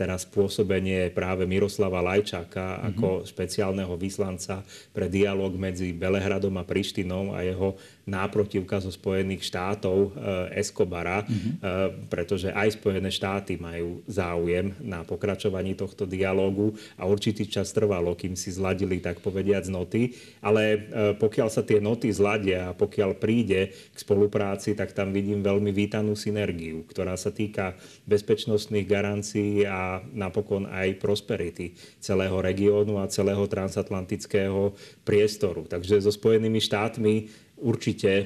teraz 0.00 0.24
pôsobenie 0.24 1.12
práve 1.12 1.44
Miroslava 1.44 2.00
Lajčáka 2.00 2.80
mm-hmm. 2.80 2.88
ako 2.96 3.08
špeciálneho 3.28 3.94
vyslanca 4.00 4.64
pre 4.96 5.12
dialog 5.12 5.52
medzi 5.60 5.92
Belehradom 5.92 6.56
a 6.56 6.64
Prištinou 6.64 7.36
a 7.36 7.44
jeho 7.44 7.76
náprotivka 8.02 8.82
zo 8.82 8.90
Spojených 8.90 9.46
štátov 9.46 9.98
eh, 10.10 10.60
Escobara, 10.62 11.22
mm-hmm. 11.22 12.10
pretože 12.10 12.50
aj 12.50 12.78
Spojené 12.78 13.10
štáty 13.14 13.54
majú 13.58 14.02
záujem 14.10 14.74
na 14.82 15.06
pokračovaní 15.06 15.78
tohto 15.78 16.04
dialógu 16.08 16.74
a 16.98 17.06
určitý 17.06 17.46
čas 17.46 17.70
trvalo, 17.70 18.18
kým 18.18 18.34
si 18.34 18.50
zladili, 18.50 18.98
tak 18.98 19.22
povediať, 19.22 19.70
noty. 19.70 20.14
Ale 20.42 20.62
eh, 20.74 20.78
pokiaľ 21.14 21.48
sa 21.48 21.62
tie 21.62 21.78
noty 21.78 22.10
zladia 22.10 22.72
a 22.72 22.76
pokiaľ 22.76 23.18
príde 23.18 23.70
k 23.70 23.96
spolupráci, 23.96 24.74
tak 24.74 24.92
tam 24.92 25.14
vidím 25.14 25.40
veľmi 25.40 25.70
vítanú 25.70 26.18
synergiu, 26.18 26.82
ktorá 26.90 27.14
sa 27.14 27.30
týka 27.30 27.78
bezpečnostných 28.10 28.86
garancií 28.86 29.62
a 29.64 30.02
napokon 30.10 30.66
aj 30.66 30.98
prosperity 30.98 31.78
celého 32.02 32.34
regiónu 32.42 32.98
a 32.98 33.06
celého 33.06 33.46
transatlantického 33.46 34.74
priestoru. 35.06 35.64
Takže 35.70 36.02
so 36.02 36.10
Spojenými 36.12 36.58
štátmi 36.58 37.14
určite 37.58 38.10
e, 38.10 38.24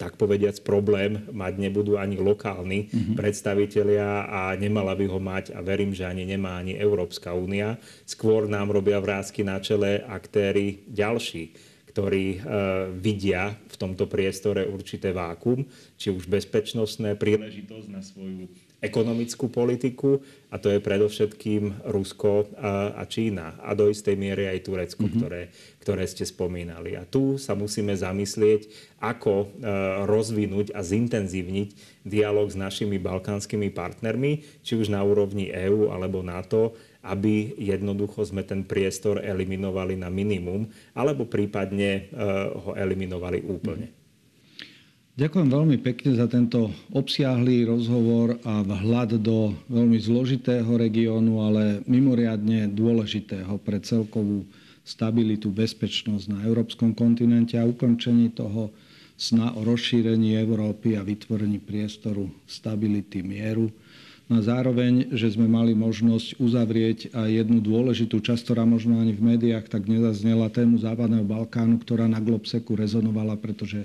tak 0.00 0.16
povediac 0.16 0.56
problém 0.64 1.28
mať 1.28 1.60
nebudú 1.60 2.00
ani 2.00 2.16
lokálni 2.16 2.88
mm-hmm. 2.88 3.16
predstavitelia 3.20 4.24
a 4.24 4.56
nemala 4.56 4.96
by 4.96 5.04
ho 5.04 5.20
mať 5.20 5.52
a 5.52 5.60
verím, 5.60 5.92
že 5.92 6.08
ani 6.08 6.24
nemá 6.24 6.56
ani 6.56 6.72
Európska 6.80 7.36
únia. 7.36 7.76
Skôr 8.08 8.48
nám 8.48 8.72
robia 8.72 8.96
vrázky 8.96 9.44
na 9.44 9.60
čele 9.60 10.00
aktéry 10.00 10.88
ďalší, 10.88 11.52
ktorí 11.92 12.26
e, 12.32 12.38
vidia 12.96 13.52
v 13.68 13.76
tomto 13.76 14.08
priestore 14.08 14.64
určité 14.64 15.12
vákum, 15.12 15.68
či 16.00 16.08
už 16.08 16.24
bezpečnostné 16.32 17.20
príležitosť 17.20 17.88
na 17.92 18.00
svoju 18.00 18.48
ekonomickú 18.80 19.52
politiku 19.52 20.24
a 20.48 20.56
to 20.56 20.72
je 20.72 20.80
predovšetkým 20.80 21.84
Rusko 21.84 22.48
a, 22.56 22.96
a 22.96 23.02
Čína 23.04 23.60
a 23.60 23.76
do 23.76 23.92
istej 23.92 24.16
miery 24.16 24.48
aj 24.48 24.64
Turecko, 24.64 25.04
mm-hmm. 25.04 25.20
ktoré, 25.20 25.42
ktoré 25.84 26.04
ste 26.08 26.24
spomínali. 26.24 26.96
A 26.96 27.04
tu 27.04 27.36
sa 27.36 27.52
musíme 27.52 27.92
zamyslieť, 27.92 28.72
ako 28.98 29.32
e, 29.44 29.46
rozvinúť 30.08 30.72
a 30.72 30.80
zintenzívniť 30.80 31.68
dialog 32.08 32.48
s 32.48 32.56
našimi 32.56 32.96
balkánskymi 32.96 33.68
partnermi, 33.70 34.64
či 34.64 34.80
už 34.80 34.88
na 34.88 35.04
úrovni 35.04 35.52
EÚ 35.52 35.92
alebo 35.92 36.24
NATO, 36.24 36.72
aby 37.04 37.56
jednoducho 37.56 38.24
sme 38.28 38.44
ten 38.44 38.64
priestor 38.64 39.20
eliminovali 39.20 39.96
na 39.96 40.08
minimum, 40.08 40.68
alebo 40.96 41.28
prípadne 41.28 42.08
e, 42.08 42.22
ho 42.56 42.72
eliminovali 42.72 43.44
úplne. 43.44 43.92
Mm-hmm. 43.92 43.99
Ďakujem 45.20 45.52
veľmi 45.52 45.76
pekne 45.84 46.16
za 46.16 46.24
tento 46.24 46.72
obsiahlý 46.96 47.68
rozhovor 47.68 48.40
a 48.40 48.64
vhľad 48.64 49.20
do 49.20 49.52
veľmi 49.68 50.00
zložitého 50.00 50.64
regiónu, 50.80 51.44
ale 51.44 51.84
mimoriadne 51.84 52.72
dôležitého 52.72 53.52
pre 53.60 53.84
celkovú 53.84 54.48
stabilitu, 54.80 55.52
bezpečnosť 55.52 56.24
na 56.24 56.40
európskom 56.48 56.96
kontinente 56.96 57.60
a 57.60 57.68
ukončení 57.68 58.32
toho 58.32 58.72
sna 59.20 59.52
o 59.52 59.60
rozšírení 59.60 60.40
Európy 60.40 60.96
a 60.96 61.04
vytvorení 61.04 61.60
priestoru 61.60 62.32
stability, 62.48 63.20
mieru. 63.20 63.68
No 64.24 64.40
a 64.40 64.46
zároveň, 64.46 65.12
že 65.12 65.36
sme 65.36 65.44
mali 65.44 65.76
možnosť 65.76 66.40
uzavrieť 66.40 67.12
aj 67.12 67.44
jednu 67.44 67.60
dôležitú 67.60 68.24
časť, 68.24 68.40
ktorá 68.48 68.64
možno 68.64 68.96
ani 68.96 69.12
v 69.12 69.36
médiách 69.36 69.68
tak 69.68 69.84
nezaznela, 69.84 70.48
tému 70.48 70.80
Západného 70.80 71.28
Balkánu, 71.28 71.76
ktorá 71.76 72.08
na 72.08 72.24
Globseku 72.24 72.72
rezonovala, 72.72 73.36
pretože 73.36 73.84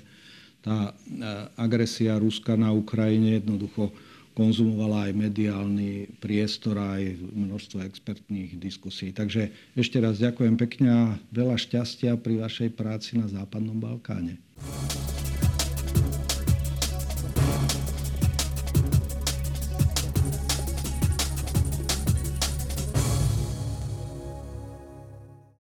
tá 0.65 0.89
e, 0.89 0.93
agresia 1.61 2.17
Ruska 2.17 2.57
na 2.57 2.73
Ukrajine 2.73 3.37
jednoducho 3.37 3.93
konzumovala 4.35 5.07
aj 5.07 5.13
mediálny 5.15 6.19
priestor, 6.19 6.75
aj 6.75 7.15
množstvo 7.21 7.85
expertných 7.87 8.59
diskusí. 8.59 9.15
Takže 9.15 9.53
ešte 9.77 10.01
raz 10.03 10.19
ďakujem 10.19 10.59
pekne 10.59 10.89
a 10.91 11.01
veľa 11.31 11.55
šťastia 11.55 12.19
pri 12.19 12.43
vašej 12.43 12.69
práci 12.75 13.15
na 13.15 13.31
Západnom 13.31 13.79
Balkáne. 13.79 14.41